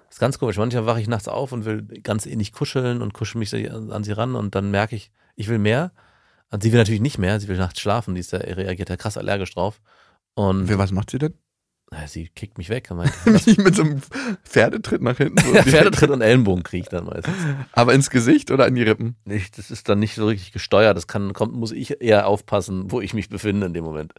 [0.07, 0.57] Das ist ganz komisch.
[0.57, 4.13] Manchmal wache ich nachts auf und will ganz ähnlich kuscheln und kuschel mich an, sie
[4.13, 5.93] ran und dann merke ich, ich will mehr.
[6.51, 8.97] Und sie will natürlich nicht mehr, sie will nachts schlafen, die ist da, reagiert da
[8.97, 9.83] krass allergisch drauf.
[10.35, 11.35] Und Für was macht sie denn?
[11.91, 12.91] na, sie kickt mich weg.
[12.91, 13.13] meint,
[13.59, 14.01] mit so einem
[14.45, 15.39] Pferdetritt nach hinten.
[15.43, 15.63] So Ja.
[15.63, 17.35] Pferdetritt und Ellenbogen kriege ich dann meistens.
[17.73, 19.17] Aber ins Gesicht oder in die Rippen?
[19.25, 20.97] Nicht, das ist dann nicht so richtig gesteuert.
[20.97, 24.13] Das kann, kommt, muss ich eher aufpassen, wo ich mich befinde in dem Moment.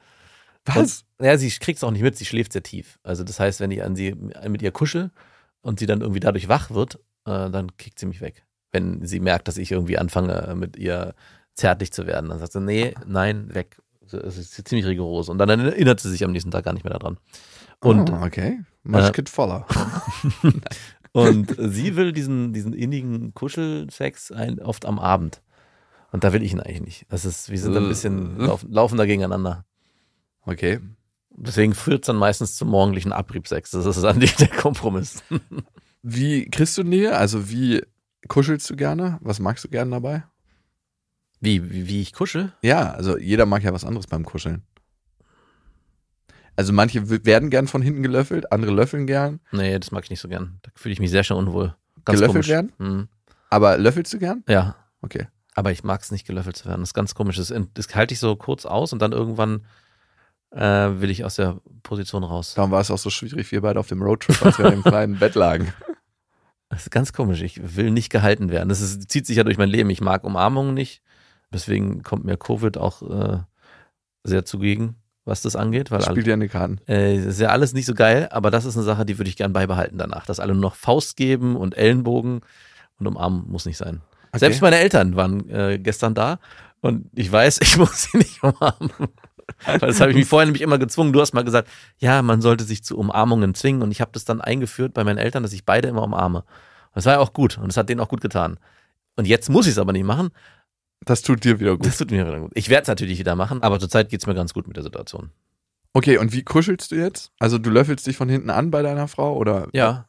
[0.66, 1.06] Was?
[1.18, 3.00] Und, ja, sie kriegt es auch nicht mit, sie schläft sehr tief.
[3.04, 5.12] Also das heißt, wenn ich an sie mit ihr kuschel
[5.62, 6.96] und sie dann irgendwie dadurch wach wird,
[7.26, 8.46] äh, dann kickt sie mich weg.
[8.72, 11.16] Wenn sie merkt, dass ich irgendwie anfange, äh, mit ihr
[11.56, 13.78] zärtlich zu werden, dann sagt sie, nee, nein, weg.
[14.12, 15.30] Es ist ziemlich rigoros.
[15.30, 17.18] Und dann erinnert sie sich am nächsten Tag gar nicht mehr daran.
[17.80, 18.60] Und, oh, okay.
[18.84, 19.68] Mushkit voller.
[21.12, 25.42] und sie will diesen, diesen innigen Kuschelsex ein, oft am Abend.
[26.12, 27.06] Und da will ich ihn eigentlich nicht.
[27.10, 29.66] Das ist, wir sind ein bisschen lauf, laufen da gegeneinander.
[30.50, 30.80] Okay.
[31.32, 33.72] Deswegen führt es dann meistens zum morgendlichen Abriebsex.
[33.72, 35.24] Das ist dann der Kompromiss.
[36.02, 37.16] Wie kriegst du Nähe?
[37.16, 37.84] Also wie
[38.28, 39.20] kuschelst du gerne?
[39.22, 40.24] Was magst du gerne dabei?
[41.40, 42.52] Wie, wie, wie ich kuschel?
[42.62, 44.64] Ja, also jeder mag ja was anderes beim Kuscheln.
[46.56, 49.40] Also manche werden gern von hinten gelöffelt, andere löffeln gern.
[49.54, 50.60] Nee, das mag ich nicht so gern.
[50.64, 51.76] Da fühle ich mich sehr schnell unwohl.
[52.04, 52.48] Gelöffelt komisch.
[52.50, 52.74] werden?
[52.80, 53.08] Mhm.
[53.50, 54.44] Aber löffelst du gern?
[54.50, 55.28] Ja, Okay.
[55.56, 56.82] aber ich mag es nicht, gelöffelt zu werden.
[56.82, 57.38] Das ist ganz komisch.
[57.38, 59.66] Das, das halte ich so kurz aus und dann irgendwann
[60.52, 60.60] äh,
[61.02, 62.54] will ich aus der Position raus.
[62.56, 64.84] Darum war es auch so schwierig, wir beide auf dem Roadtrip, als wir in dem
[64.84, 65.74] kleinen Bett lagen.
[66.70, 67.42] Das ist ganz komisch.
[67.42, 68.70] Ich will nicht gehalten werden.
[68.70, 69.90] Das ist, zieht sich ja durch mein Leben.
[69.90, 71.02] Ich mag Umarmungen nicht.
[71.52, 73.40] Deswegen kommt mir Covid auch äh,
[74.24, 74.96] sehr zugegen,
[75.26, 75.90] was das angeht.
[75.90, 76.80] Weil Spielt ja in die Karten.
[76.88, 79.38] Äh, ist ja alles nicht so geil, aber das ist eine Sache, die würde ich
[79.38, 80.28] gern beibehalten danach.
[80.28, 82.42] Dass alle nur noch Faust geben und Ellenbogen
[83.00, 84.02] Und umarmen muss nicht sein.
[84.30, 84.40] Okay.
[84.40, 86.40] Selbst meine Eltern waren äh, gestern da
[86.82, 88.92] und ich weiß, ich muss sie nicht umarmen.
[89.66, 91.14] Weil das habe ich mich vorher nämlich immer gezwungen.
[91.14, 94.26] Du hast mal gesagt, ja, man sollte sich zu Umarmungen zwingen und ich habe das
[94.26, 96.40] dann eingeführt bei meinen Eltern, dass ich beide immer umarme.
[96.40, 96.46] Und
[96.96, 98.60] das war ja auch gut und das hat denen auch gut getan.
[99.16, 100.30] Und jetzt muss ich es aber nicht machen.
[101.06, 101.86] Das tut dir wieder gut.
[101.86, 102.52] Das tut mir wieder gut.
[102.56, 104.84] Ich werde es natürlich wieder machen, aber zurzeit geht es mir ganz gut mit der
[104.84, 105.32] Situation.
[105.94, 107.32] Okay, und wie kuschelst du jetzt?
[107.40, 110.06] Also du löffelst dich von hinten an bei deiner Frau oder Ja,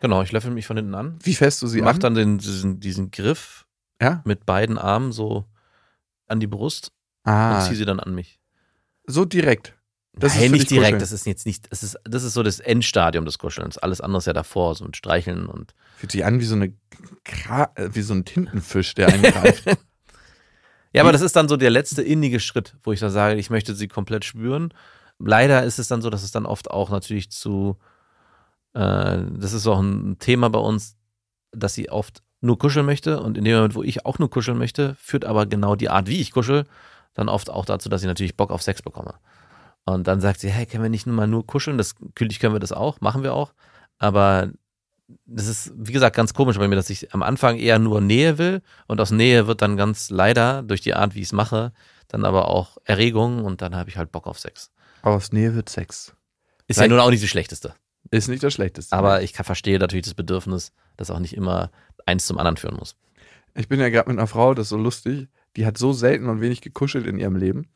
[0.00, 0.22] genau.
[0.22, 1.18] Ich löffel mich von hinten an.
[1.22, 2.00] wie fest du sie Mach an?
[2.00, 3.66] dann den, diesen, diesen Griff
[4.02, 4.20] ja?
[4.24, 5.44] mit beiden Armen so
[6.26, 6.92] an die Brust
[7.24, 8.37] und Ah, ziehe sie dann an mich.
[9.08, 9.74] So direkt.
[10.14, 10.86] Das ist Nein, nicht direkt.
[10.86, 11.00] Kuscheln.
[11.00, 13.78] Das ist jetzt nicht, das ist, das ist so das Endstadium des Kuschelns.
[13.78, 15.74] Alles andere ist ja davor, so mit Streicheln und.
[15.96, 16.72] Fühlt sich an wie so eine
[17.24, 19.64] Kra äh, wie so ein Tintenfisch, der eingreift.
[20.94, 23.50] Ja, aber das ist dann so der letzte innige Schritt, wo ich dann sage, ich
[23.50, 24.72] möchte sie komplett spüren.
[25.18, 27.76] Leider ist es dann so, dass es dann oft auch natürlich zu,
[28.72, 30.96] äh, das ist auch ein Thema bei uns,
[31.52, 34.58] dass sie oft nur kuscheln möchte und in dem Moment, wo ich auch nur kuscheln
[34.58, 36.64] möchte, führt aber genau die Art, wie ich kuschel,
[37.14, 39.14] dann oft auch dazu, dass ich natürlich Bock auf Sex bekomme.
[39.84, 41.78] Und dann sagt sie, hey, können wir nicht nur mal nur kuscheln?
[41.78, 43.54] Das, natürlich können wir das auch, machen wir auch.
[43.98, 44.50] Aber
[45.24, 48.36] das ist, wie gesagt, ganz komisch bei mir, dass ich am Anfang eher nur Nähe
[48.38, 51.72] will und aus Nähe wird dann ganz leider durch die Art, wie ich es mache,
[52.08, 54.70] dann aber auch Erregung und dann habe ich halt Bock auf Sex.
[55.02, 56.14] Aus Nähe wird Sex.
[56.66, 57.74] Ist ja nun auch nicht das Schlechteste.
[58.10, 58.94] Ist nicht das Schlechteste.
[58.94, 61.70] Aber ich kann, verstehe natürlich das Bedürfnis, das auch nicht immer
[62.04, 62.96] eins zum anderen führen muss.
[63.54, 66.28] Ich bin ja gerade mit einer Frau, das ist so lustig, die hat so selten
[66.28, 67.66] und wenig gekuschelt in ihrem Leben,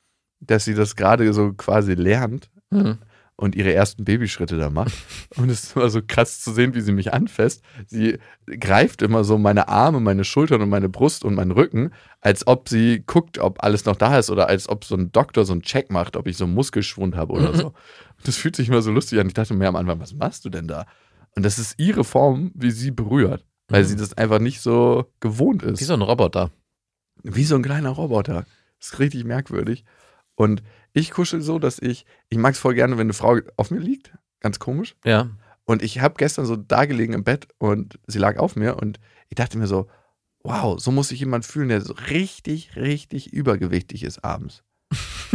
[0.40, 2.98] dass sie das gerade so quasi lernt Mhm.
[3.36, 4.92] und ihre ersten Babyschritte da macht.
[5.36, 7.62] Und es ist immer so krass zu sehen, wie sie mich anfasst.
[7.86, 12.46] Sie greift immer so meine Arme, meine Schultern und meine Brust und meinen Rücken, als
[12.46, 15.52] ob sie guckt, ob alles noch da ist oder als ob so ein Doktor so
[15.52, 17.56] einen Check macht, ob ich so einen Muskelschwund habe oder Mhm.
[17.56, 17.66] so.
[17.68, 19.26] Und das fühlt sich immer so lustig an.
[19.26, 20.86] Ich dachte mir am Anfang, was machst du denn da?
[21.34, 23.86] Und das ist ihre Form, wie sie berührt, weil Mhm.
[23.88, 26.50] sie das einfach nicht so gewohnt ist Wie so ein Roboter.
[27.22, 28.46] Wie so ein kleiner Roboter.
[28.78, 29.84] Das ist richtig merkwürdig.
[30.34, 30.62] Und
[30.92, 33.80] ich kuschel so, dass ich, ich mag es voll gerne, wenn eine Frau auf mir
[33.80, 34.12] liegt.
[34.40, 34.96] Ganz komisch.
[35.04, 35.30] Ja.
[35.64, 38.98] Und ich habe gestern so da gelegen im Bett und sie lag auf mir und
[39.28, 39.88] ich dachte mir so,
[40.42, 44.64] wow, so muss sich jemand fühlen, der so richtig, richtig übergewichtig ist abends.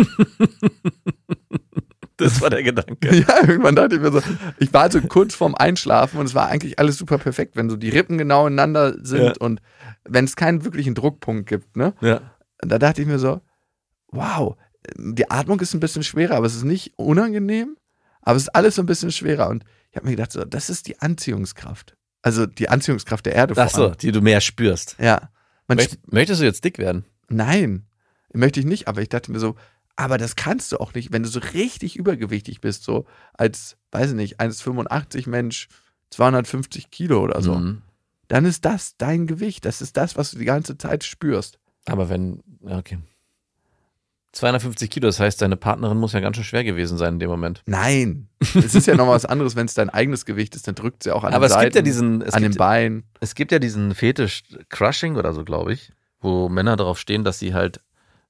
[2.18, 3.15] Das war der Gedanke.
[3.28, 4.22] Ja, irgendwann dachte ich mir so,
[4.59, 7.76] ich war so kurz vorm Einschlafen und es war eigentlich alles super perfekt, wenn so
[7.78, 9.34] die Rippen genau ineinander sind Ja.
[9.39, 9.61] und
[10.03, 11.93] wenn es keinen wirklichen Druckpunkt gibt, ne?
[12.01, 12.22] Ja.
[12.59, 13.41] da dachte ich mir so,
[14.11, 14.55] wow,
[14.97, 17.78] die Atmung ist ein bisschen schwerer, aber es ist nicht unangenehm,
[18.22, 19.49] aber es ist alles so ein bisschen schwerer.
[19.49, 21.95] Und ich habe mir gedacht, so, das ist die Anziehungskraft.
[22.22, 24.95] Also die Anziehungskraft der Erde Ach so, die du mehr spürst.
[24.99, 25.30] Ja.
[25.68, 27.05] Möcht, möchtest du jetzt dick werden?
[27.30, 27.86] Nein,
[28.34, 29.55] möchte ich nicht, aber ich dachte mir so,
[29.98, 34.12] aber das kannst du auch nicht, wenn du so richtig übergewichtig bist, so als, weiß
[34.12, 35.68] ich nicht, 1,85 Mensch,
[36.12, 37.56] 250 Kilo oder so.
[37.56, 37.82] Mhm.
[38.28, 39.66] Dann ist das dein Gewicht.
[39.66, 41.60] Das ist das, was du die ganze Zeit spürst.
[41.86, 43.00] Aber wenn, ja, okay.
[44.34, 47.30] 250 Kilo, das heißt, deine Partnerin muss ja ganz schön schwer gewesen sein in dem
[47.32, 47.64] Moment.
[47.66, 48.30] Nein.
[48.39, 51.12] es ist ja noch was anderes, wenn es dein eigenes Gewicht ist, dann drückt sie
[51.12, 53.04] auch an Aber den es gibt ja Seiten, diesen, es an den gibt, Beinen.
[53.20, 57.39] es gibt ja diesen Fetisch Crushing oder so, glaube ich, wo Männer darauf stehen, dass
[57.39, 57.82] sie halt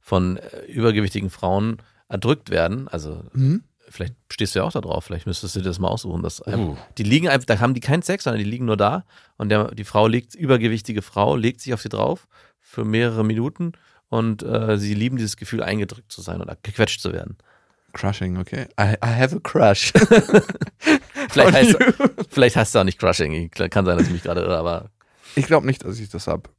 [0.08, 1.78] von äh, übergewichtigen Frauen
[2.08, 2.88] erdrückt werden.
[2.88, 3.64] Also Mhm.
[3.90, 6.24] vielleicht stehst du ja auch da drauf, vielleicht müsstest du dir das mal aussuchen.
[6.24, 6.78] Dass, Uh.
[6.98, 9.04] Die liegen einfach, da haben die keinen Sex, sondern die liegen nur da
[9.38, 12.28] und der, die Frau liegt, übergewichtige Frau, legt sich auf sie drauf
[12.62, 13.74] für mehrere Minuten
[14.08, 17.38] und äh, sie lieben dieses Gefühl, eingedrückt zu sein oder gequetscht zu werden.
[17.92, 18.68] Crushing, okay.
[18.80, 19.92] I, I have a crush.
[21.30, 21.78] Vielleicht heißt,
[22.30, 23.50] vielleicht heißt es auch nicht Crushing.
[23.52, 24.92] Kann sein, dass ich mich gerade irre, aber
[25.36, 26.50] Ich glaube nicht, dass ich das habe.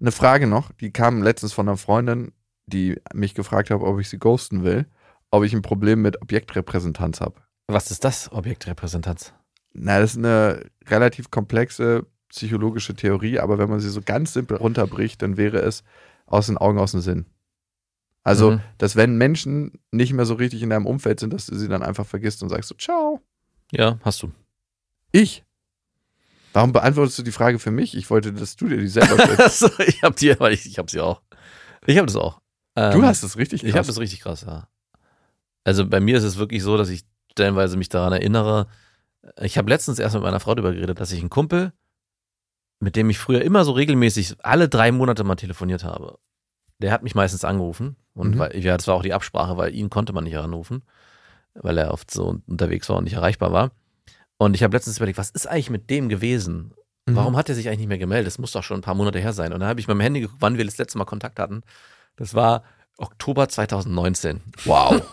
[0.00, 2.32] Eine Frage noch, die kam letztens von einer Freundin,
[2.66, 4.86] die mich gefragt hat, ob ich sie ghosten will,
[5.30, 7.36] ob ich ein Problem mit Objektrepräsentanz habe.
[7.66, 9.32] was ist das, Objektrepräsentanz?
[9.72, 14.56] Na, das ist eine relativ komplexe psychologische Theorie, aber wenn man sie so ganz simpel
[14.58, 15.82] runterbricht, dann wäre es
[16.26, 17.26] aus den Augen, aus dem Sinn.
[18.24, 18.60] Also, Mhm.
[18.78, 21.82] dass wenn Menschen nicht mehr so richtig in deinem Umfeld sind, dass du sie dann
[21.82, 23.20] einfach vergisst und sagst so, ciao.
[23.72, 24.30] Ja, hast du.
[25.10, 25.44] Ich?
[26.52, 27.96] Warum beantwortest du die Frage für mich?
[27.96, 29.16] Ich wollte, dass du dir die selber
[29.48, 29.80] stellst.
[29.88, 31.22] Ich hab die, aber ich, ich hab sie auch.
[31.86, 32.40] Ich habe das auch.
[32.76, 33.86] Ähm, Du hast es richtig Ich habe krass.
[33.88, 34.68] das richtig krass, ja.
[35.64, 38.66] Also bei mir ist es wirklich so, dass ich stellenweise mich daran erinnere.
[39.40, 41.72] Ich habe letztens erst mit meiner Frau darüber geredet, dass ich einen Kumpel,
[42.80, 46.18] mit dem ich früher immer so regelmäßig alle drei Monate mal telefoniert habe,
[46.78, 47.96] der hat mich meistens angerufen.
[48.14, 48.38] Und Mhm.
[48.40, 50.82] weil, ja, das war auch die Absprache, weil ihn konnte man nicht anrufen,
[51.54, 53.70] weil er oft so unterwegs war und nicht erreichbar war.
[54.38, 56.74] Und ich habe letztens überlegt, was ist eigentlich mit dem gewesen?
[57.06, 57.14] Mhm.
[57.16, 58.26] Warum hat er sich eigentlich nicht mehr gemeldet?
[58.26, 59.52] Das muss doch schon ein paar Monate her sein.
[59.52, 61.62] Und dann habe ich beim Handy geguckt, wann wir das letzte Mal Kontakt hatten.
[62.16, 62.62] Das war
[62.98, 64.40] Oktober 2019.
[64.64, 65.02] Wow.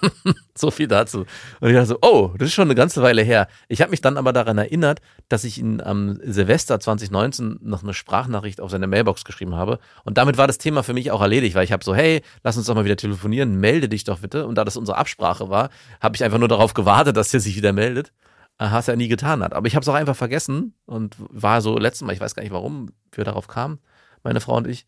[0.60, 1.20] So viel dazu.
[1.62, 3.48] Und ich dachte so, oh, das ist schon eine ganze Weile her.
[3.70, 7.94] Ich habe mich dann aber daran erinnert, dass ich ihn am Silvester 2019 noch eine
[7.94, 9.80] Sprachnachricht auf seine Mailbox geschrieben habe.
[10.04, 12.58] Und damit war das Thema für mich auch erledigt, weil ich habe so, hey, lass
[12.58, 14.46] uns doch mal wieder telefonieren, melde dich doch bitte.
[14.48, 15.70] Und da das unsere Absprache war,
[16.02, 18.12] habe ich einfach nur darauf gewartet, dass er sich wieder meldet.
[18.58, 19.54] Was er nie getan hat.
[19.54, 22.44] Aber ich habe es auch einfach vergessen und war so letztes Mal, ich weiß gar
[22.44, 23.80] nicht, warum wir darauf kamen,
[24.24, 24.86] meine Frau und ich.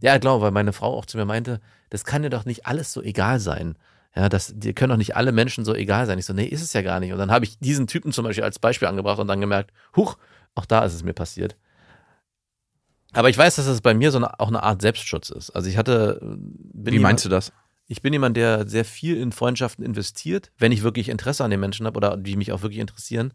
[0.00, 2.92] Ja, genau, weil meine Frau auch zu mir meinte, das kann dir doch nicht alles
[2.92, 3.76] so egal sein.
[4.14, 6.18] Ja, das, dir können doch nicht alle Menschen so egal sein.
[6.18, 7.12] Ich so, nee, ist es ja gar nicht.
[7.12, 10.16] Und dann habe ich diesen Typen zum Beispiel als Beispiel angebracht und dann gemerkt, huch,
[10.54, 11.56] auch da ist es mir passiert.
[13.12, 15.50] Aber ich weiß, dass es bei mir so eine, auch eine Art Selbstschutz ist.
[15.50, 16.20] Also ich hatte.
[16.22, 17.52] Bin Wie meinst du das?
[17.86, 21.60] ich bin jemand, der sehr viel in Freundschaften investiert, wenn ich wirklich Interesse an den
[21.60, 23.32] Menschen habe oder die mich auch wirklich interessieren.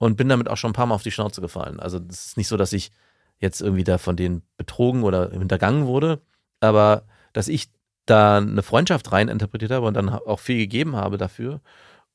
[0.00, 1.80] Und bin damit auch schon ein paar Mal auf die Schnauze gefallen.
[1.80, 2.92] Also es ist nicht so, dass ich
[3.40, 6.20] jetzt irgendwie da von denen betrogen oder hintergangen wurde,
[6.60, 7.70] aber dass ich
[8.06, 11.60] da eine Freundschaft rein interpretiert habe und dann auch viel gegeben habe dafür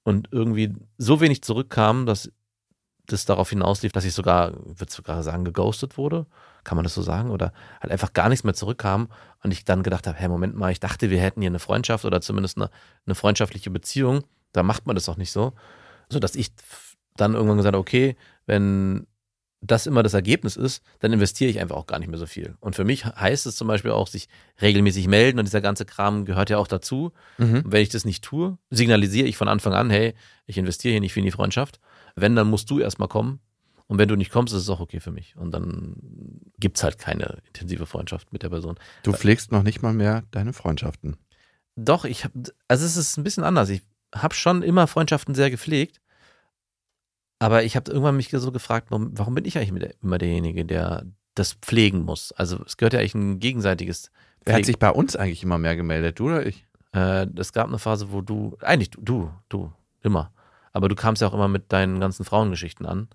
[0.03, 2.31] und irgendwie so wenig zurückkam, dass
[3.05, 6.25] das darauf hinauslief, dass ich sogar, würde sogar sagen, geghostet wurde.
[6.63, 7.31] Kann man das so sagen?
[7.31, 7.51] Oder
[7.81, 9.09] halt einfach gar nichts mehr zurückkam
[9.43, 12.05] und ich dann gedacht habe, hey, Moment mal, ich dachte, wir hätten hier eine Freundschaft
[12.05, 12.69] oder zumindest eine,
[13.05, 14.23] eine freundschaftliche Beziehung.
[14.53, 15.53] Da macht man das auch nicht so.
[16.09, 16.51] So dass ich
[17.17, 18.15] dann irgendwann gesagt habe, okay,
[18.45, 19.05] wenn
[19.65, 22.55] das immer das Ergebnis ist, dann investiere ich einfach auch gar nicht mehr so viel.
[22.59, 24.27] Und für mich heißt es zum Beispiel auch, sich
[24.61, 27.13] regelmäßig melden und dieser ganze Kram gehört ja auch dazu.
[27.37, 27.63] Mhm.
[27.63, 30.13] Und wenn ich das nicht tue, signalisiere ich von Anfang an, hey,
[30.45, 31.79] ich investiere hier nicht viel in die Freundschaft.
[32.15, 33.39] Wenn, dann musst du erstmal kommen.
[33.87, 35.35] Und wenn du nicht kommst, ist es auch okay für mich.
[35.37, 35.95] Und dann
[36.59, 38.75] gibt's halt keine intensive Freundschaft mit der Person.
[39.03, 41.17] Du pflegst noch nicht mal mehr deine Freundschaften.
[41.75, 43.69] Doch, ich habe, also es ist ein bisschen anders.
[43.69, 43.81] Ich
[44.13, 45.99] habe schon immer Freundschaften sehr gepflegt.
[47.43, 51.03] Aber ich habe irgendwann mich so gefragt, warum, bin ich eigentlich immer derjenige, der
[51.35, 52.31] das pflegen muss?
[52.31, 54.11] Also es gehört ja eigentlich ein gegenseitiges
[54.45, 54.65] Wer hat Pflegen.
[54.67, 56.65] sich bei uns eigentlich immer mehr gemeldet, du oder ich?
[56.93, 59.73] Äh, es gab eine Phase, wo du, eigentlich du, du, du,
[60.03, 60.31] immer.
[60.71, 63.09] Aber du kamst ja auch immer mit deinen ganzen Frauengeschichten an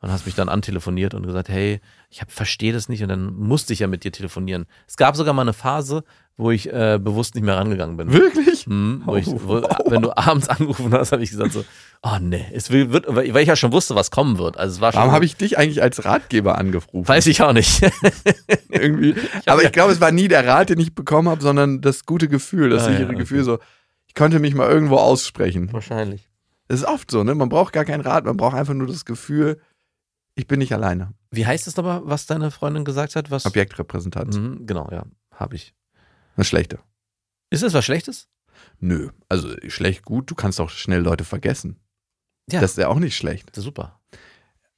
[0.00, 1.80] und hast mich dann antelefoniert und gesagt, hey,
[2.10, 4.66] ich verstehe das nicht und dann musste ich ja mit dir telefonieren.
[4.86, 6.04] Es gab sogar mal eine Phase,
[6.36, 8.12] wo ich äh, bewusst nicht mehr rangegangen bin.
[8.12, 8.66] Wirklich?
[8.66, 9.78] Hm, wo ich, Oh, wo, wow.
[9.86, 11.64] Wenn du abends angerufen hast, habe ich gesagt so,
[12.04, 14.56] oh nee, es will, wird, weil ich ja schon wusste, was kommen wird.
[14.56, 17.08] Also es war schon, Warum habe ich dich eigentlich als Ratgeber angerufen?
[17.08, 17.82] weiß ich auch nicht.
[18.68, 19.16] irgendwie.
[19.46, 22.28] Aber ich glaube, es war nie der Rat, den ich bekommen habe, sondern das gute
[22.28, 23.18] Gefühl, das Ah, ja, sichere okay.
[23.18, 23.58] Gefühl, so,
[24.06, 25.72] ich konnte mich mal irgendwo aussprechen.
[25.72, 26.28] Wahrscheinlich.
[26.68, 27.34] Das ist oft so, ne?
[27.34, 29.58] Man braucht gar keinen Rat, man braucht einfach nur das Gefühl,
[30.38, 31.14] ich bin nicht alleine.
[31.32, 33.30] Wie heißt es nochmal, was deine Freundin gesagt hat?
[33.32, 33.44] Was?
[33.44, 34.36] Objektrepräsentanz.
[34.36, 35.74] Mhm, genau, ja, habe ich.
[36.36, 36.78] Das Schlechte.
[37.50, 38.28] Ist das was Schlechtes?
[38.78, 39.10] Nö.
[39.28, 41.80] Also schlecht, gut, du kannst auch schnell Leute vergessen.
[42.48, 42.60] Ja.
[42.60, 43.48] Das ist ja auch nicht schlecht.
[43.50, 44.00] Das ist super.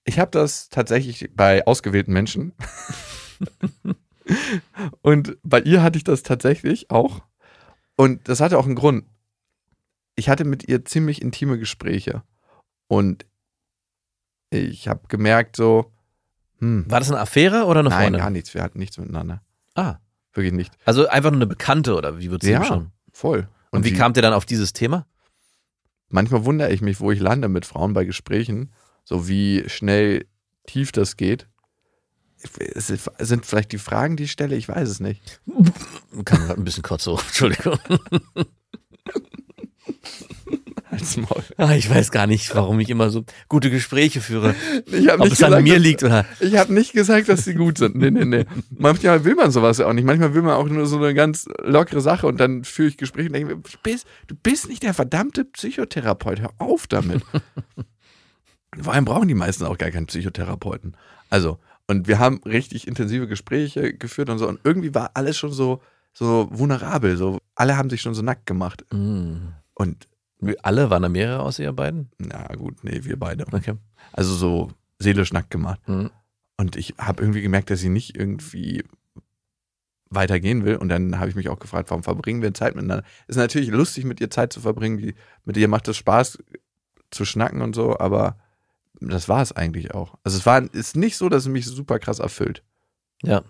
[0.05, 2.55] Ich habe das tatsächlich bei ausgewählten Menschen.
[5.03, 7.21] Und bei ihr hatte ich das tatsächlich auch.
[7.97, 9.05] Und das hatte auch einen Grund.
[10.17, 12.23] Ich hatte mit ihr ziemlich intime Gespräche.
[12.89, 13.27] Und
[14.51, 15.93] ich habe gemerkt, so,
[16.59, 18.21] hm, War das eine Affäre oder eine nein, Freundin?
[18.21, 18.53] gar nichts.
[18.55, 19.43] Wir hatten nichts miteinander.
[19.75, 19.97] Ah,
[20.33, 20.73] Wirklich nicht.
[20.85, 22.65] also einfach nur eine Bekannte oder wie würdest du Ja.
[22.65, 22.91] schon?
[23.13, 23.49] Voll.
[23.71, 25.07] Und, wie sie- kamt ihr dann auf dieses Thema?
[26.09, 28.73] Manchmal wundere ich mich, wo ich lande mit Frauen bei Gesprächen,
[29.05, 30.27] so wie schnell
[30.67, 31.47] tief das geht.
[32.75, 32.87] Es
[33.19, 35.41] sind vielleicht die Fragen, die ich stelle, ich weiß es nicht.
[36.25, 37.79] Kam grad ein bisschen kurz so, Entschuldigung.
[40.91, 41.43] Halt's Maul.
[41.57, 44.55] Ah, ich weiß gar nicht, warum ich immer so gute Gespräche führe.
[44.87, 46.27] Ich Ob nicht es an gesagt, mir dass- liegt oder.
[46.41, 47.95] Ich habe nicht gesagt, dass sie gut sind.
[47.97, 48.45] Nee, nee, nee.
[48.77, 50.05] Manchmal will man sowas ja auch nicht.
[50.05, 53.29] Manchmal will man auch nur so eine ganz lockere Sache und dann führe ich Gespräche
[53.29, 56.41] und denke, mir, du bist, du bist nicht der verdammte Psychotherapeut.
[56.41, 57.23] Hör auf damit.
[58.81, 60.97] Vor allem brauchen die meisten auch gar keinen Psychotherapeuten.
[61.29, 64.49] Also, und wir haben richtig intensive Gespräche geführt und so.
[64.49, 65.83] Und irgendwie war alles schon so,
[66.13, 67.17] so vulnerabel.
[67.17, 68.85] So, alle haben sich schon so nackt gemacht.
[68.93, 69.53] Hm.
[69.75, 70.07] Und,
[70.63, 72.11] Alle waren da mehrere außer ihr beiden?
[72.19, 73.47] na gut, nee, wir beide.
[73.53, 73.75] Okay.
[74.13, 75.81] Also so seelisch nackt gemacht.
[75.87, 76.11] Hm.
[76.57, 78.85] Und ich habe irgendwie gemerkt, dass sie nicht irgendwie
[80.11, 80.77] weitergehen will.
[80.77, 83.05] Und dann habe ich mich auch gefragt, warum verbringen wir Zeit miteinander?
[83.29, 84.99] Ist natürlich lustig, mit ihr Zeit zu verbringen.
[84.99, 85.15] Die,
[85.45, 86.39] mit ihr macht es Spaß
[87.11, 88.39] zu schnacken und so, aber
[89.01, 90.17] das war es eigentlich auch.
[90.23, 92.63] Also es war ist nicht so, dass es mich super krass erfüllt.
[93.23, 93.43] Ja.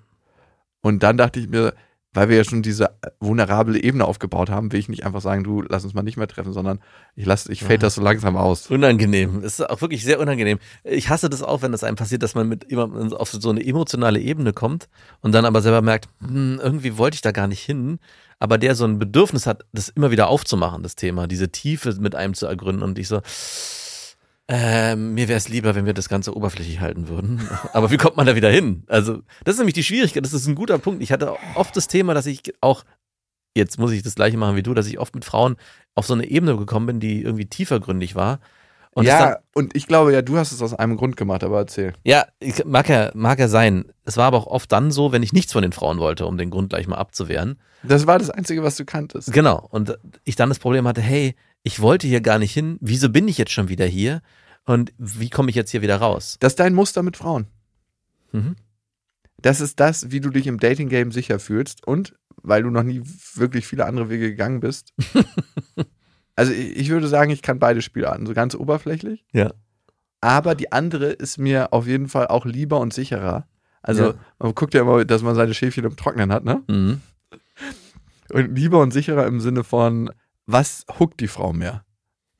[0.82, 1.74] Und dann dachte ich mir,
[2.12, 2.90] weil wir ja schon diese
[3.20, 6.26] vulnerable Ebene aufgebaut haben, will ich nicht einfach sagen, du lass uns mal nicht mehr
[6.26, 6.80] treffen, sondern
[7.14, 8.68] ich lasse, ich fade das so langsam aus.
[8.68, 9.42] Unangenehm.
[9.42, 10.58] Das ist auch wirklich sehr unangenehm.
[10.82, 13.64] Ich hasse das auch, wenn das einem passiert, dass man mit jemandem auf so eine
[13.64, 14.88] emotionale Ebene kommt
[15.20, 18.00] und dann aber selber merkt, hm, irgendwie wollte ich da gar nicht hin,
[18.40, 22.16] aber der so ein Bedürfnis hat, das immer wieder aufzumachen, das Thema, diese Tiefe mit
[22.16, 23.20] einem zu ergründen und ich so,
[24.52, 27.48] ähm, mir wäre es lieber, wenn wir das Ganze oberflächlich halten würden.
[27.72, 28.82] Aber wie kommt man da wieder hin?
[28.88, 30.24] Also, das ist nämlich die Schwierigkeit.
[30.24, 31.02] Das ist ein guter Punkt.
[31.02, 32.84] Ich hatte oft das Thema, dass ich auch
[33.56, 35.56] jetzt muss ich das gleiche machen wie du, dass ich oft mit Frauen
[35.94, 38.40] auf so eine Ebene gekommen bin, die irgendwie tiefergründig war.
[38.92, 41.92] Und ja, und ich glaube ja, du hast es aus einem Grund gemacht, aber erzähl.
[42.04, 42.26] ja,
[42.64, 43.84] mag ja, mag ja sein.
[44.04, 46.36] Es war aber auch oft dann so, wenn ich nichts von den Frauen wollte, um
[46.36, 47.60] den Grund gleich mal abzuwehren.
[47.84, 49.32] Das war das Einzige, was du kanntest.
[49.32, 49.64] Genau.
[49.70, 52.78] Und ich dann das Problem hatte, hey, ich wollte hier gar nicht hin.
[52.80, 54.22] Wieso bin ich jetzt schon wieder hier?
[54.66, 56.36] Und wie komme ich jetzt hier wieder raus?
[56.40, 57.46] Das ist dein Muster mit Frauen.
[58.32, 58.56] Mhm.
[59.42, 63.02] Das ist das, wie du dich im Dating-Game sicher fühlst und weil du noch nie
[63.34, 64.92] wirklich viele andere Wege gegangen bist.
[66.36, 69.24] also ich würde sagen, ich kann beide Spielarten, so ganz oberflächlich.
[69.32, 69.52] Ja.
[70.20, 73.46] Aber die andere ist mir auf jeden Fall auch lieber und sicherer.
[73.82, 74.14] Also Ja.
[74.38, 76.62] man guckt ja immer, dass man seine Schäfchen im Trocknen hat, ne?
[76.68, 77.00] Mhm.
[78.32, 80.10] Und lieber und sicherer im Sinne von,
[80.52, 81.84] was huckt die Frau mehr?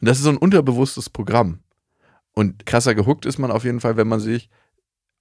[0.01, 1.61] Und das ist so ein unterbewusstes Programm.
[2.33, 4.49] Und krasser gehuckt ist man auf jeden Fall, wenn man sich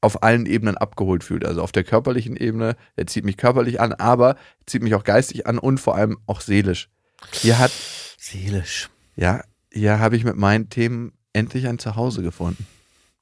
[0.01, 1.45] auf allen Ebenen abgeholt fühlt.
[1.45, 4.35] Also auf der körperlichen Ebene, der zieht mich körperlich an, aber
[4.65, 6.89] zieht mich auch geistig an und vor allem auch seelisch.
[7.33, 7.71] Hier hat,
[8.17, 8.89] Seelisch.
[9.15, 12.65] ja, hier habe ich mit meinen Themen endlich ein Zuhause gefunden.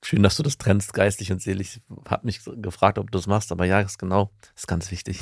[0.03, 1.80] Schön, dass du das trennst, geistlich und seelisch.
[2.07, 5.20] Hab mich so gefragt, ob du das machst, aber ja, ist genau, ist ganz wichtig.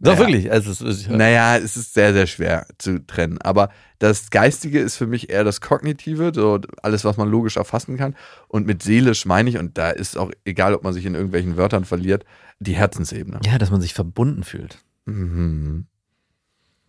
[0.00, 0.26] Doch, Naja.
[0.28, 0.52] wirklich.
[0.52, 3.38] Also, es ist, Naja, es ist sehr, sehr schwer zu trennen.
[3.38, 7.96] Aber das Geistige ist für mich eher das Kognitive, so alles, was man logisch erfassen
[7.96, 8.14] kann.
[8.46, 11.56] Und mit seelisch meine ich, und da ist auch egal, ob man sich in irgendwelchen
[11.56, 12.24] Wörtern verliert,
[12.60, 13.40] die Herzensebene.
[13.44, 14.78] ja, dass man sich verbunden fühlt.
[15.06, 15.86] Mhm.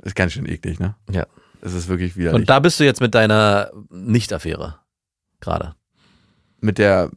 [0.04, 0.96] Ist ganz schön eklig, ne?
[1.10, 1.26] Ja.
[1.62, 2.40] Es ist wirklich widerlich.
[2.42, 4.76] Und da bist du jetzt mit deiner Nicht-Affäre.
[5.42, 5.76] Gerade.
[6.62, 7.10] mit der,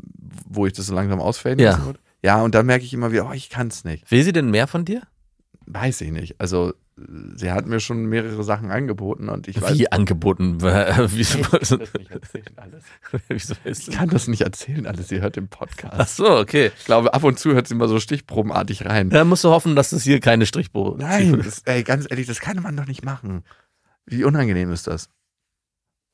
[0.49, 1.72] wo ich das so langsam ausfaden Ja.
[1.72, 1.99] lassen würde.
[2.22, 4.09] Ja, und dann merke ich immer wieder, oh, ich kann es nicht.
[4.11, 5.03] Will sie denn mehr von dir?
[5.74, 6.38] Weiß ich nicht.
[6.38, 6.74] Also,
[7.34, 10.60] sie hat mir schon mehrere Sachen angeboten und ich weiß Wie angeboten?
[10.60, 12.84] Wieso, Ich kann das nicht erzählen, alles.
[13.28, 15.08] wieso ist Ich kann das nicht erzählen, alles.
[15.08, 15.94] Sie hört den Podcast.
[15.96, 16.72] Ach so, okay.
[16.76, 19.08] Ich glaube, ab und zu hört sie mal so stichprobenartig rein.
[19.08, 22.40] Da musst du hoffen, dass es hier keine Strichbogen Nein, das, ey, ganz ehrlich, das
[22.40, 23.44] kann man doch nicht machen.
[24.04, 25.08] Wie unangenehm ist das?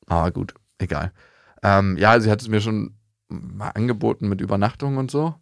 [0.05, 1.11] Aber gut, egal.
[1.63, 2.95] Ähm, ja, sie hat es mir schon
[3.27, 5.35] mal angeboten mit Übernachtung und so.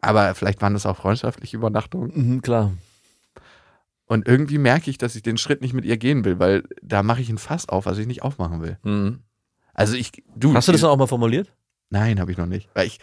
[0.00, 2.10] Aber vielleicht waren das auch freundschaftliche Übernachtungen.
[2.14, 2.72] Mhm, klar.
[4.06, 7.02] Und irgendwie merke ich, dass ich den Schritt nicht mit ihr gehen will, weil da
[7.02, 8.78] mache ich ein Fass auf, was ich nicht aufmachen will.
[8.82, 9.20] Mhm.
[9.74, 10.52] Also ich, du.
[10.54, 11.52] Hast du das auch mal formuliert?
[11.90, 12.68] Nein, habe ich noch nicht.
[12.74, 12.98] Weil ich,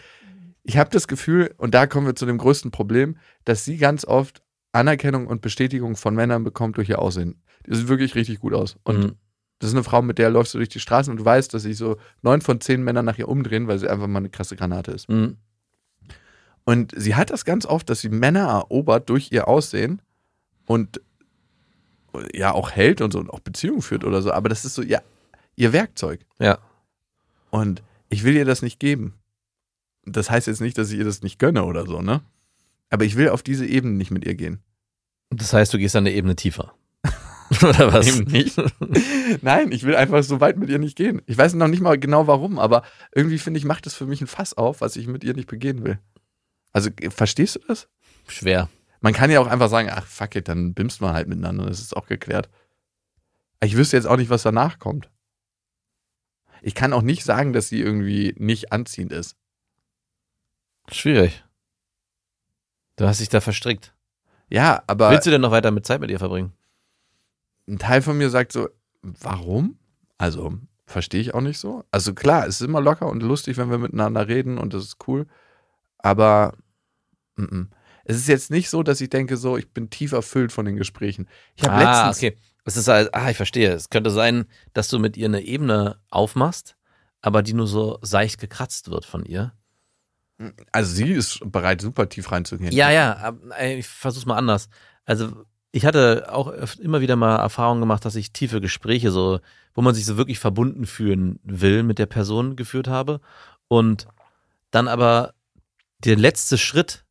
[0.62, 4.04] ich habe das Gefühl, und da kommen wir zu dem größten Problem, dass sie ganz
[4.04, 4.42] oft
[4.72, 7.42] Anerkennung und Bestätigung von Männern bekommt durch ihr Aussehen.
[7.66, 8.76] Die sieht wirklich richtig gut aus.
[8.84, 9.12] Und Mhm.
[9.58, 11.62] das ist eine Frau, mit der läufst du durch die Straßen und du weißt, dass
[11.62, 14.54] sich so neun von zehn Männern nach ihr umdrehen, weil sie einfach mal eine krasse
[14.54, 15.08] Granate ist.
[15.08, 15.38] Mhm.
[16.64, 20.02] Und sie hat das ganz oft, dass sie Männer erobert durch ihr Aussehen
[20.66, 21.00] und
[22.34, 24.32] ja auch hält und so und auch Beziehungen führt oder so.
[24.32, 25.00] Aber das ist so ja,
[25.56, 26.20] ihr Werkzeug.
[26.38, 26.58] Ja.
[27.50, 29.14] Und ich will ihr das nicht geben.
[30.04, 32.22] Das heißt jetzt nicht, dass ich ihr das nicht gönne oder so, ne?
[32.88, 34.60] Aber ich will auf diese Ebene nicht mit ihr gehen.
[35.30, 36.74] Das heißt, du gehst eine Ebene tiefer.
[37.62, 38.06] Oder was?
[38.06, 38.56] Eben nicht.
[39.42, 41.22] Nein, ich will einfach so weit mit ihr nicht gehen.
[41.26, 42.82] Ich weiß noch nicht mal genau warum, aber
[43.12, 45.48] irgendwie finde ich, macht das für mich ein Fass auf, was ich mit ihr nicht
[45.48, 45.98] begehen will.
[46.72, 47.88] Also, verstehst du das?
[48.28, 48.68] Schwer.
[49.00, 51.80] Man kann ja auch einfach sagen, ach fuck it, dann bimst man halt miteinander, das
[51.80, 52.48] ist auch geklärt.
[53.62, 55.10] Ich wüsste jetzt auch nicht, was danach kommt.
[56.62, 59.36] Ich kann auch nicht sagen, dass sie irgendwie nicht anziehend ist.
[60.90, 61.44] Schwierig.
[62.96, 63.94] Du hast dich da verstrickt.
[64.48, 66.52] Ja, aber Willst du denn noch weiter mit Zeit mit ihr verbringen?
[67.70, 68.68] ein Teil von mir sagt so,
[69.02, 69.78] warum?
[70.18, 70.54] Also,
[70.86, 71.84] verstehe ich auch nicht so.
[71.90, 74.96] Also klar, es ist immer locker und lustig, wenn wir miteinander reden und das ist
[75.06, 75.26] cool.
[75.98, 76.54] Aber
[77.36, 77.66] mm -mm.
[78.10, 80.76] Es ist jetzt nicht so, dass ich denke, so, ich bin tief erfüllt von den
[80.76, 81.28] Gesprächen.
[81.54, 82.16] Ich habe ah, letztens.
[82.18, 82.38] okay.
[82.64, 83.72] Es ist halt, ah, ich verstehe.
[83.72, 86.76] Es könnte sein, dass du mit ihr eine Ebene aufmachst,
[87.20, 89.52] aber die nur so seicht gekratzt wird von ihr.
[90.72, 92.72] Also sie ist bereit, super tief reinzugehen.
[92.72, 94.68] Ja, ja, ich versuch's mal anders.
[95.04, 96.48] Also, ich hatte auch
[96.78, 99.40] immer wieder mal Erfahrungen gemacht, dass ich tiefe Gespräche so,
[99.74, 103.20] wo man sich so wirklich verbunden fühlen will mit der Person geführt habe
[103.68, 104.08] und
[104.70, 105.34] dann aber
[106.04, 107.04] der letzte Schritt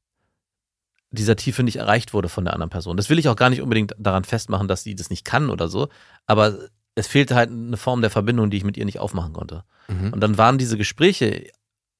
[1.12, 2.98] dieser Tiefe nicht erreicht wurde von der anderen Person.
[2.98, 5.68] Das will ich auch gar nicht unbedingt daran festmachen, dass sie das nicht kann oder
[5.68, 5.90] so,
[6.28, 6.58] aber
[6.96, 9.64] es fehlte halt eine Form der Verbindung, die ich mit ihr nicht aufmachen konnte.
[9.88, 10.14] Mhm.
[10.14, 11.50] Und dann waren diese Gespräche,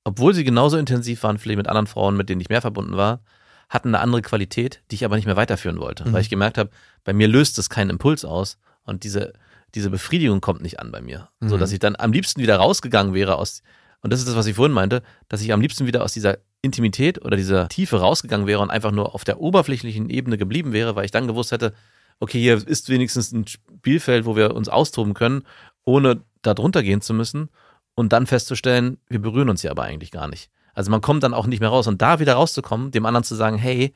[0.04, 3.22] obwohl sie genauso intensiv waren, vielleicht mit anderen Frauen, mit denen ich mehr verbunden war,
[3.70, 6.08] hatten eine andere Qualität, die ich aber nicht mehr weiterführen wollte.
[6.08, 6.14] Mhm.
[6.14, 6.70] Weil ich gemerkt habe,
[7.04, 9.34] bei mir löst es keinen Impuls aus und diese,
[9.76, 11.30] diese Befriedigung kommt nicht an bei mir.
[11.40, 11.60] So Mhm.
[11.60, 13.62] dass ich dann am liebsten wieder rausgegangen wäre aus,
[14.02, 16.38] und das ist das, was ich vorhin meinte, dass ich am liebsten wieder aus dieser
[16.62, 20.96] Intimität oder dieser Tiefe rausgegangen wäre und einfach nur auf der oberflächlichen Ebene geblieben wäre,
[20.96, 21.74] weil ich dann gewusst hätte,
[22.20, 25.44] okay, hier ist wenigstens ein Spielfeld, wo wir uns austoben können,
[25.86, 27.50] ohne da drunter gehen zu müssen
[27.96, 30.50] und dann festzustellen, wir berühren uns ja aber eigentlich gar nicht.
[30.74, 33.36] Also man kommt dann auch nicht mehr raus und da wieder rauszukommen, dem anderen zu
[33.36, 33.94] sagen, hey,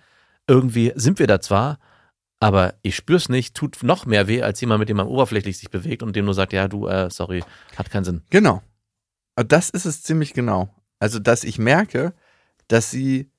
[0.47, 1.79] irgendwie sind wir da zwar,
[2.39, 5.69] aber ich spür's nicht, tut noch mehr weh, als jemand, mit dem man oberflächlich sich
[5.69, 7.43] bewegt und dem nur sagt, ja, du, äh, sorry,
[7.77, 8.21] hat keinen Sinn.
[8.29, 8.61] Genau.
[9.35, 10.73] Und das ist es ziemlich genau.
[10.99, 12.13] Also, dass ich merke,
[12.67, 13.29] dass sie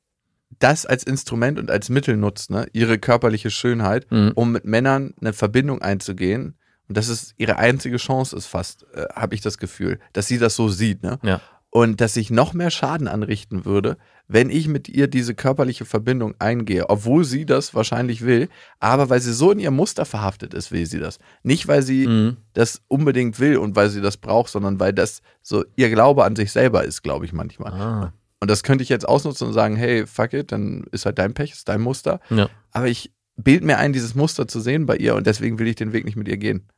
[0.59, 2.67] das als Instrument und als Mittel nutzt, ne?
[2.73, 4.33] ihre körperliche Schönheit, Mhm.
[4.35, 6.57] um mit Männern eine Verbindung einzugehen.
[6.89, 10.39] Und das ist ihre einzige Chance ist fast, äh, habe ich das Gefühl, dass sie
[10.39, 11.03] das so sieht.
[11.03, 11.19] Ne?
[11.23, 11.41] Ja.
[11.71, 13.97] Und dass ich noch mehr Schaden anrichten würde,
[14.27, 18.49] wenn ich mit ihr diese körperliche Verbindung eingehe, obwohl sie das wahrscheinlich will,
[18.81, 21.19] aber weil sie so in ihr Muster verhaftet ist, will sie das.
[21.43, 22.37] Nicht, weil sie Mhm.
[22.55, 26.37] das unbedingt will und weil sie das braucht, sondern weil das so ihr Glaube an
[26.37, 27.73] sich selber ist, glaube ich manchmal.
[27.73, 28.13] Ah.
[28.41, 31.35] Und das könnte ich jetzt ausnutzen und sagen, hey, fuck it, dann ist halt dein
[31.35, 32.21] Pech, ist dein Muster.
[32.31, 32.49] Ja.
[32.73, 35.77] Aber ich bild mir ein, dieses Muster zu sehen bei ihr und deswegen will ich
[35.77, 36.69] den Weg nicht mit ihr gehen.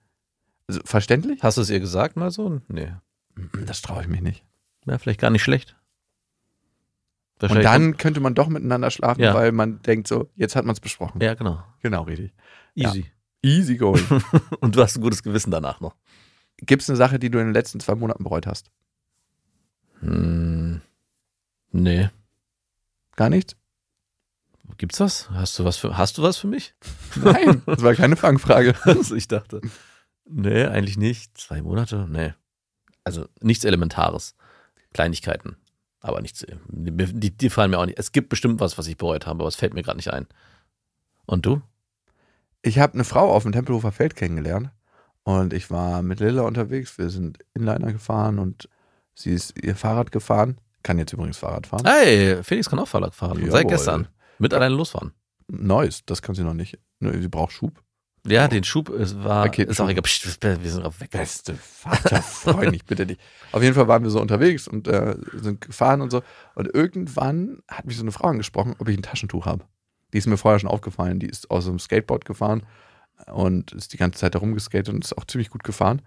[0.69, 1.43] Also, verständlich?
[1.43, 2.61] Hast du es ihr gesagt mal so?
[2.69, 2.93] Nee.
[3.67, 4.45] Das traue ich mich nicht.
[4.87, 5.77] Ja, vielleicht gar nicht schlecht.
[7.43, 9.34] Und dann könnte man doch miteinander schlafen, Ja.
[9.34, 11.20] weil man denkt so, jetzt hat man es besprochen.
[11.20, 11.62] Ja, genau.
[11.82, 12.32] Genau, richtig.
[12.74, 12.89] Ja.
[12.91, 13.07] Easy.
[13.43, 14.03] Easy going.
[14.61, 15.95] Und du hast ein gutes Gewissen danach noch.
[16.59, 18.70] Gibt es eine Sache, die du in den letzten zwei Monaten bereut hast?
[20.01, 20.80] Hm.
[21.72, 22.09] Nee.
[23.16, 23.57] Gar nichts?
[24.78, 25.30] Gibt's was?
[25.30, 26.74] Hast du was für, hast du was für mich?
[27.16, 28.74] Nein, das war keine Fangfrage.
[28.84, 29.61] Also ich dachte.
[30.24, 31.39] Nee, eigentlich nicht.
[31.39, 32.07] Zwei Monate?
[32.11, 32.34] Nee.
[33.05, 34.34] Also nichts Elementares.
[34.93, 35.57] Kleinigkeiten.
[36.07, 36.47] Aber nichts.
[36.69, 37.99] Die, die fallen mir auch nicht.
[37.99, 40.29] Es gibt bestimmt was, was ich bereut habe, aber es fällt mir gerade nicht ein.
[41.27, 41.63] Und du?
[42.63, 44.71] Ich habe eine Frau auf dem Tempelhofer Feld kennengelernt
[45.25, 46.97] und ich war mit Lilla unterwegs.
[46.97, 48.69] Wir sind Inliner gefahren und
[49.15, 50.59] sie ist ihr Fahrrad gefahren.
[50.85, 51.85] Kann jetzt übrigens Fahrrad fahren.
[51.85, 53.39] Hey, Felix kann auch Fahrrad fahren.
[53.39, 53.51] Jawohl.
[53.51, 54.07] Seit gestern.
[54.39, 55.13] Mit alleine losfahren.
[55.49, 56.79] Neues, das kann sie noch nicht.
[57.01, 57.83] Sie braucht Schub.
[58.27, 59.57] Ja, den Schub es war.
[59.59, 60.03] Ist auch egal.
[60.03, 61.11] Psst, wir sind auch weg.
[61.11, 63.18] Beste Vaterfreund, ich bitte dich.
[63.53, 66.22] Auf jeden Fall waren wir so unterwegs und äh, sind gefahren und so.
[66.55, 69.64] Und irgendwann hat mich so eine Frau angesprochen, ob ich ein Taschentuch habe.
[70.12, 71.18] Die ist mir vorher schon aufgefallen.
[71.18, 72.64] Die ist aus einem Skateboard gefahren
[73.33, 76.03] und ist die ganze Zeit da rumgeskatet und ist auch ziemlich gut gefahren.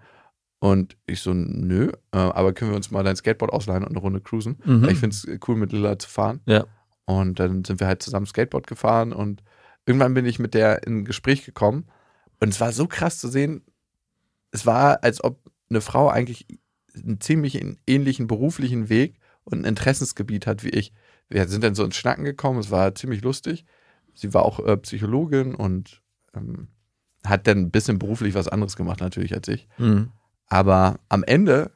[0.58, 3.98] Und ich so, nö, äh, aber können wir uns mal dein Skateboard ausleihen und eine
[3.98, 4.58] Runde cruisen?
[4.64, 4.82] Mhm.
[4.82, 6.40] Weil Ich finde es cool, mit Lilla zu fahren.
[6.44, 6.66] Ja.
[7.06, 9.42] Und dann sind wir halt zusammen Skateboard gefahren und
[9.86, 11.86] irgendwann bin ich mit der in ein Gespräch gekommen.
[12.40, 13.62] Und es war so krass zu sehen,
[14.50, 16.46] es war, als ob eine Frau eigentlich
[16.94, 20.92] einen ziemlich ähnlichen beruflichen Weg und ein Interessensgebiet hat wie ich.
[21.28, 23.64] Wir sind dann so ins Schnacken gekommen, es war ziemlich lustig.
[24.14, 26.02] Sie war auch äh, Psychologin und
[26.34, 26.68] ähm,
[27.24, 29.68] hat dann ein bisschen beruflich was anderes gemacht natürlich als ich.
[29.78, 30.10] Mhm.
[30.46, 31.70] Aber am Ende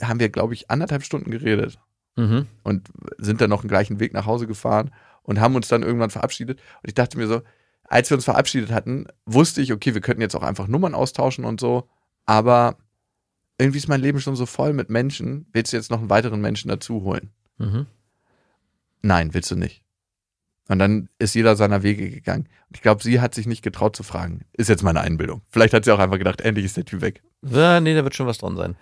[0.00, 1.78] haben wir, glaube ich, anderthalb Stunden geredet
[2.16, 2.46] Mhm.
[2.62, 4.92] und sind dann noch den gleichen Weg nach Hause gefahren
[5.24, 6.60] und haben uns dann irgendwann verabschiedet.
[6.82, 7.42] Und ich dachte mir so,
[7.84, 11.44] als wir uns verabschiedet hatten, wusste ich, okay, wir könnten jetzt auch einfach Nummern austauschen
[11.44, 11.88] und so,
[12.26, 12.76] aber
[13.58, 15.46] irgendwie ist mein Leben schon so voll mit Menschen.
[15.52, 17.30] Willst du jetzt noch einen weiteren Menschen dazu holen?
[17.58, 17.86] Mhm.
[19.02, 19.84] Nein, willst du nicht.
[20.68, 22.48] Und dann ist jeder seiner Wege gegangen.
[22.68, 24.46] Und ich glaube, sie hat sich nicht getraut zu fragen.
[24.54, 25.42] Ist jetzt meine Einbildung.
[25.50, 27.22] Vielleicht hat sie auch einfach gedacht, endlich ist der Typ weg.
[27.42, 28.76] Ja, nee, da wird schon was dran sein.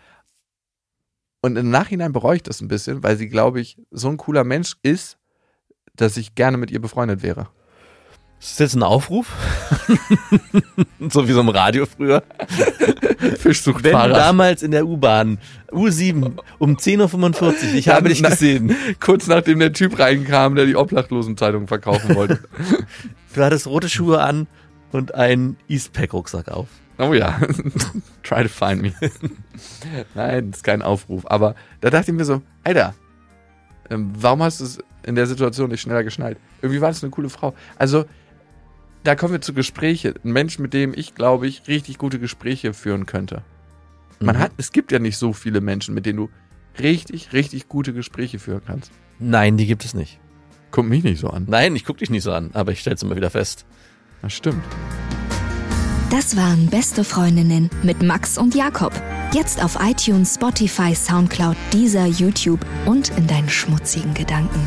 [1.40, 4.44] Und im Nachhinein bereue ich das ein bisschen, weil sie, glaube ich, so ein cooler
[4.44, 5.18] Mensch ist,
[5.96, 7.48] dass ich gerne mit ihr befreundet wäre.
[8.42, 9.28] Ist das jetzt ein Aufruf?
[11.08, 12.24] so wie so im Radio früher.
[13.38, 15.38] Fischsucht Wenn du damals in der U-Bahn,
[15.70, 18.74] U7, um 10.45 Uhr, ich habe dich gesehen.
[18.98, 22.40] Kurz nachdem der Typ reinkam, der die Obdachlosen-Zeitung verkaufen wollte.
[23.32, 24.48] Du hattest rote Schuhe an
[24.90, 26.66] und einen Eastpack-Rucksack auf.
[26.98, 27.40] oh ja.
[28.24, 28.92] Try to find me.
[30.16, 31.30] Nein, das ist kein Aufruf.
[31.30, 32.94] Aber da dachte ich mir so, Alter,
[33.88, 36.38] ähm, warum hast du es in der Situation nicht schneller geschnallt?
[36.60, 37.54] Irgendwie war das eine coole Frau.
[37.78, 38.04] Also,
[39.04, 40.14] da kommen wir zu Gespräche.
[40.24, 43.42] Ein Mensch, mit dem ich, glaube ich, richtig gute Gespräche führen könnte.
[44.20, 44.40] Man Mhm.
[44.40, 46.30] hat, es gibt ja nicht so viele Menschen, mit denen du
[46.78, 48.92] richtig, richtig gute Gespräche führen kannst.
[49.18, 50.18] Nein, die gibt es nicht.
[50.70, 51.44] Kommt mich nicht so an.
[51.48, 53.66] Nein, ich gucke dich nicht so an, aber ich stelle es immer wieder fest.
[54.22, 54.62] Das stimmt.
[56.10, 58.92] Das waren Beste Freundinnen mit Max und Jakob.
[59.34, 64.60] Jetzt auf iTunes, Spotify, Soundcloud, Deezer, YouTube und in deinen schmutzigen Gedanken.